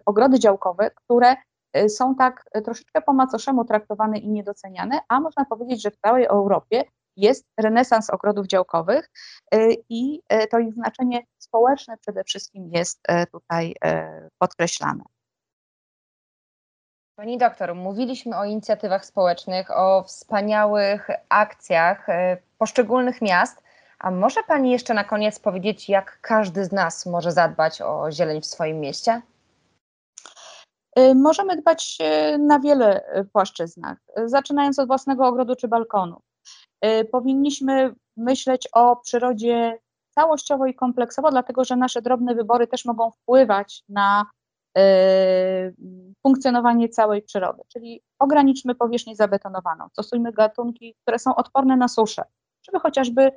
ogrody 0.07 0.38
działkowe, 0.38 0.90
które 0.90 1.37
są 1.88 2.14
tak 2.14 2.44
y, 2.56 2.62
troszeczkę 2.62 3.02
po 3.02 3.12
macoszemu 3.12 3.64
traktowane 3.64 4.18
i 4.18 4.28
niedoceniane, 4.28 5.00
a 5.08 5.20
można 5.20 5.44
powiedzieć, 5.44 5.82
że 5.82 5.90
w 5.90 5.96
całej 5.96 6.24
Europie 6.24 6.84
jest 7.16 7.44
renesans 7.60 8.10
ogrodów 8.10 8.46
działkowych 8.46 9.10
y, 9.54 9.76
i 9.88 10.20
to 10.50 10.58
ich 10.58 10.74
znaczenie 10.74 11.22
społeczne 11.38 11.98
przede 11.98 12.24
wszystkim 12.24 12.70
jest 12.72 13.02
tutaj 13.32 13.74
podkreślane. 14.38 15.04
Pani 17.16 17.38
doktor, 17.38 17.74
mówiliśmy 17.74 18.37
o 18.37 18.44
inicjatywach 18.44 19.04
społecznych, 19.04 19.70
o 19.70 20.02
wspaniałych 20.02 21.08
akcjach 21.28 22.06
poszczególnych 22.58 23.22
miast. 23.22 23.62
A 23.98 24.10
może 24.10 24.42
Pani 24.42 24.70
jeszcze 24.70 24.94
na 24.94 25.04
koniec 25.04 25.38
powiedzieć, 25.38 25.88
jak 25.88 26.18
każdy 26.20 26.64
z 26.64 26.72
nas 26.72 27.06
może 27.06 27.32
zadbać 27.32 27.82
o 27.82 28.12
zieleń 28.12 28.40
w 28.40 28.46
swoim 28.46 28.80
mieście? 28.80 29.22
Y, 30.98 31.14
Możemy 31.14 31.57
dbać 31.57 31.98
y, 32.35 32.38
na 32.38 32.61
wiele 32.61 33.18
y, 33.18 33.24
płaszczyznach, 33.24 33.98
zaczynając 34.24 34.78
od 34.78 34.87
własnego 34.87 35.26
ogrodu 35.26 35.57
czy 35.57 35.68
balkonu. 35.68 36.20
Powinniśmy 37.12 37.94
myśleć 38.16 38.68
o 38.72 38.96
przyrodzie 38.96 39.78
całościowo 40.14 40.66
i 40.66 40.74
kompleksowo, 40.74 41.30
dlatego 41.30 41.64
że 41.64 41.76
nasze 41.76 42.02
drobne 42.02 42.35
wybory 42.35 42.66
też 42.66 42.85
mogą 42.85 43.11
wpływać 43.11 43.83
na 43.88 44.26
funkcjonowanie 46.22 46.88
całej 46.88 47.22
przyrody. 47.22 47.62
Czyli 47.68 48.02
ograniczmy 48.18 48.74
powierzchnię 48.74 49.16
zabetonowaną, 49.16 49.88
stosujmy 49.92 50.33
gatunki, 50.33 50.94
które 51.02 51.18
są 51.18 51.35
odporne 51.35 51.76
na 51.76 51.88
suszę, 51.88 52.22
żeby 52.66 52.80
chociażby 52.80 53.33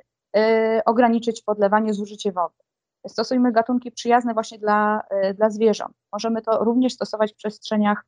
ograniczyć 0.86 1.42
podlewanie, 1.42 1.94
zużycie 1.94 2.32
wody. 2.32 2.67
Stosujmy 3.08 3.52
gatunki 3.52 3.92
przyjazne 3.92 4.34
właśnie 4.34 4.58
dla, 4.58 5.02
y, 5.24 5.34
dla 5.34 5.50
zwierząt. 5.50 5.94
Możemy 6.12 6.42
to 6.42 6.64
również 6.64 6.92
stosować 6.92 7.32
w 7.32 7.36
przestrzeniach 7.36 8.04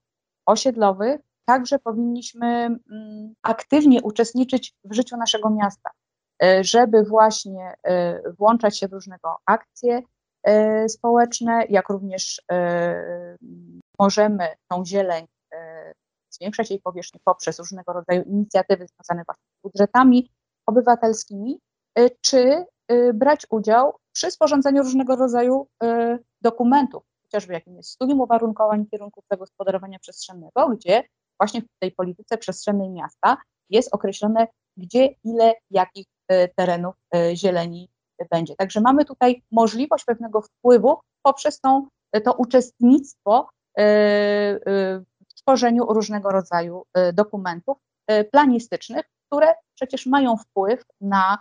osiedlowych. 0.47 1.21
Także 1.45 1.79
powinniśmy 1.79 2.47
mm, 2.47 3.35
aktywnie 3.43 4.03
uczestniczyć 4.03 4.75
w 4.85 4.95
życiu 4.95 5.17
naszego 5.17 5.51
miasta, 5.51 5.91
y, 6.45 6.65
żeby 6.65 7.03
właśnie 7.03 7.75
y, 7.89 8.33
włączać 8.39 8.79
się 8.79 8.89
w 8.89 8.93
różnego 8.93 9.37
akcje 9.47 10.03
społeczne, 10.89 11.65
jak 11.69 11.89
również 11.89 12.43
możemy 13.99 14.49
tą 14.69 14.85
zieleń, 14.85 15.27
zwiększać 16.31 16.71
jej 16.71 16.81
powierzchnię 16.81 17.21
poprzez 17.25 17.59
różnego 17.59 17.93
rodzaju 17.93 18.23
inicjatywy 18.23 18.87
związane 18.87 19.25
z 19.25 19.63
budżetami 19.63 20.31
obywatelskimi, 20.67 21.61
czy 22.21 22.65
brać 23.15 23.47
udział 23.51 24.00
przy 24.13 24.31
sporządzaniu 24.31 24.83
różnego 24.83 25.17
rodzaju 25.17 25.67
y, 25.85 26.19
dokumentów, 26.41 27.03
chociażby 27.23 27.53
jakim 27.53 27.77
jest 27.77 27.91
studium 27.91 28.21
uwarunkowań 28.21 28.87
kierunków 28.87 29.25
zagospodarowania 29.31 29.99
przestrzennego, 29.99 30.69
gdzie 30.69 31.05
właśnie 31.41 31.63
w 31.63 31.79
tej 31.79 31.93
polityce 31.93 32.39
przestrzennej 32.39 32.91
miasta 32.91 33.37
jest 33.71 33.95
określone, 33.95 34.47
gdzie, 34.77 35.15
ile, 35.25 35.55
jakich 35.71 36.07
y, 36.33 36.49
terenów 36.57 36.95
y, 37.17 37.37
zieleni 37.37 37.91
będzie. 38.31 38.57
Także 38.57 38.81
mamy 38.81 39.05
tutaj 39.05 39.43
możliwość 39.51 40.05
pewnego 40.05 40.41
wpływu 40.43 40.99
poprzez 41.23 41.61
tą, 41.61 41.89
to 42.25 42.33
uczestnictwo 42.33 43.49
w 45.29 45.35
tworzeniu 45.35 45.85
różnego 45.85 46.31
rodzaju 46.31 46.83
dokumentów 47.13 47.79
planistycznych, 48.33 49.05
które 49.27 49.55
przecież 49.75 50.07
mają 50.07 50.37
wpływ 50.37 50.85
na 51.01 51.39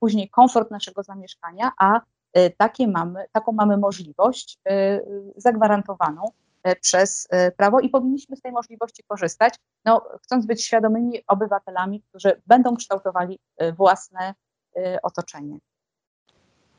później 0.00 0.30
komfort 0.30 0.70
naszego 0.70 1.02
zamieszkania, 1.02 1.72
a 1.78 2.00
y, 2.38 2.54
takie 2.56 2.88
mamy, 2.88 3.24
taką 3.32 3.52
mamy 3.52 3.76
możliwość 3.76 4.58
y, 4.68 4.72
y, 4.72 5.02
zagwarantowaną 5.36 6.24
y, 6.68 6.76
przez 6.76 7.28
y, 7.48 7.52
prawo 7.52 7.80
i 7.80 7.88
powinniśmy 7.88 8.36
z 8.36 8.40
tej 8.40 8.52
możliwości 8.52 9.02
korzystać, 9.08 9.54
no, 9.84 10.02
chcąc 10.22 10.46
być 10.46 10.64
świadomymi 10.64 11.22
obywatelami, 11.26 12.02
którzy 12.02 12.42
będą 12.46 12.76
kształtowali 12.76 13.38
y, 13.62 13.72
własne 13.72 14.34
y, 14.76 15.02
otoczenie. 15.02 15.58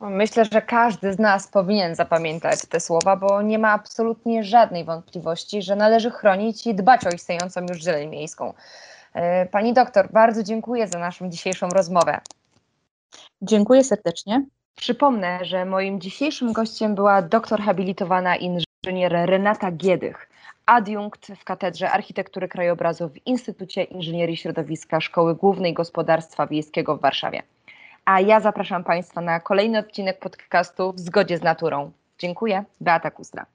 Myślę, 0.00 0.44
że 0.44 0.62
każdy 0.62 1.12
z 1.12 1.18
nas 1.18 1.48
powinien 1.48 1.94
zapamiętać 1.94 2.66
te 2.66 2.80
słowa, 2.80 3.16
bo 3.16 3.42
nie 3.42 3.58
ma 3.58 3.72
absolutnie 3.72 4.44
żadnej 4.44 4.84
wątpliwości, 4.84 5.62
że 5.62 5.76
należy 5.76 6.10
chronić 6.10 6.66
i 6.66 6.74
dbać 6.74 7.06
o 7.06 7.10
istniejącą 7.10 7.60
już 7.60 7.82
zieleń 7.82 8.08
miejską. 8.08 8.52
Pani 9.50 9.72
doktor, 9.72 10.12
bardzo 10.12 10.42
dziękuję 10.42 10.88
za 10.88 10.98
naszą 10.98 11.30
dzisiejszą 11.30 11.68
rozmowę. 11.68 12.20
Dziękuję 13.42 13.84
serdecznie. 13.84 14.44
Przypomnę, 14.76 15.44
że 15.44 15.64
moim 15.64 16.00
dzisiejszym 16.00 16.52
gościem 16.52 16.94
była 16.94 17.22
doktor 17.22 17.60
habilitowana 17.60 18.36
inżynier 18.36 19.12
Renata 19.12 19.72
Giedych, 19.72 20.28
adiunkt 20.66 21.26
w 21.26 21.44
Katedrze 21.44 21.90
Architektury 21.90 22.48
Krajobrazu 22.48 23.08
w 23.08 23.26
Instytucie 23.26 23.82
Inżynierii 23.82 24.36
Środowiska 24.36 25.00
Szkoły 25.00 25.34
Głównej 25.34 25.74
Gospodarstwa 25.74 26.46
Wiejskiego 26.46 26.96
w 26.96 27.00
Warszawie. 27.00 27.42
A 28.04 28.20
ja 28.20 28.40
zapraszam 28.40 28.84
Państwa 28.84 29.20
na 29.20 29.40
kolejny 29.40 29.78
odcinek 29.78 30.18
podcastu 30.18 30.92
w 30.92 31.00
zgodzie 31.00 31.38
z 31.38 31.42
naturą. 31.42 31.92
Dziękuję, 32.18 32.64
Beata 32.80 33.10
Kustra. 33.10 33.46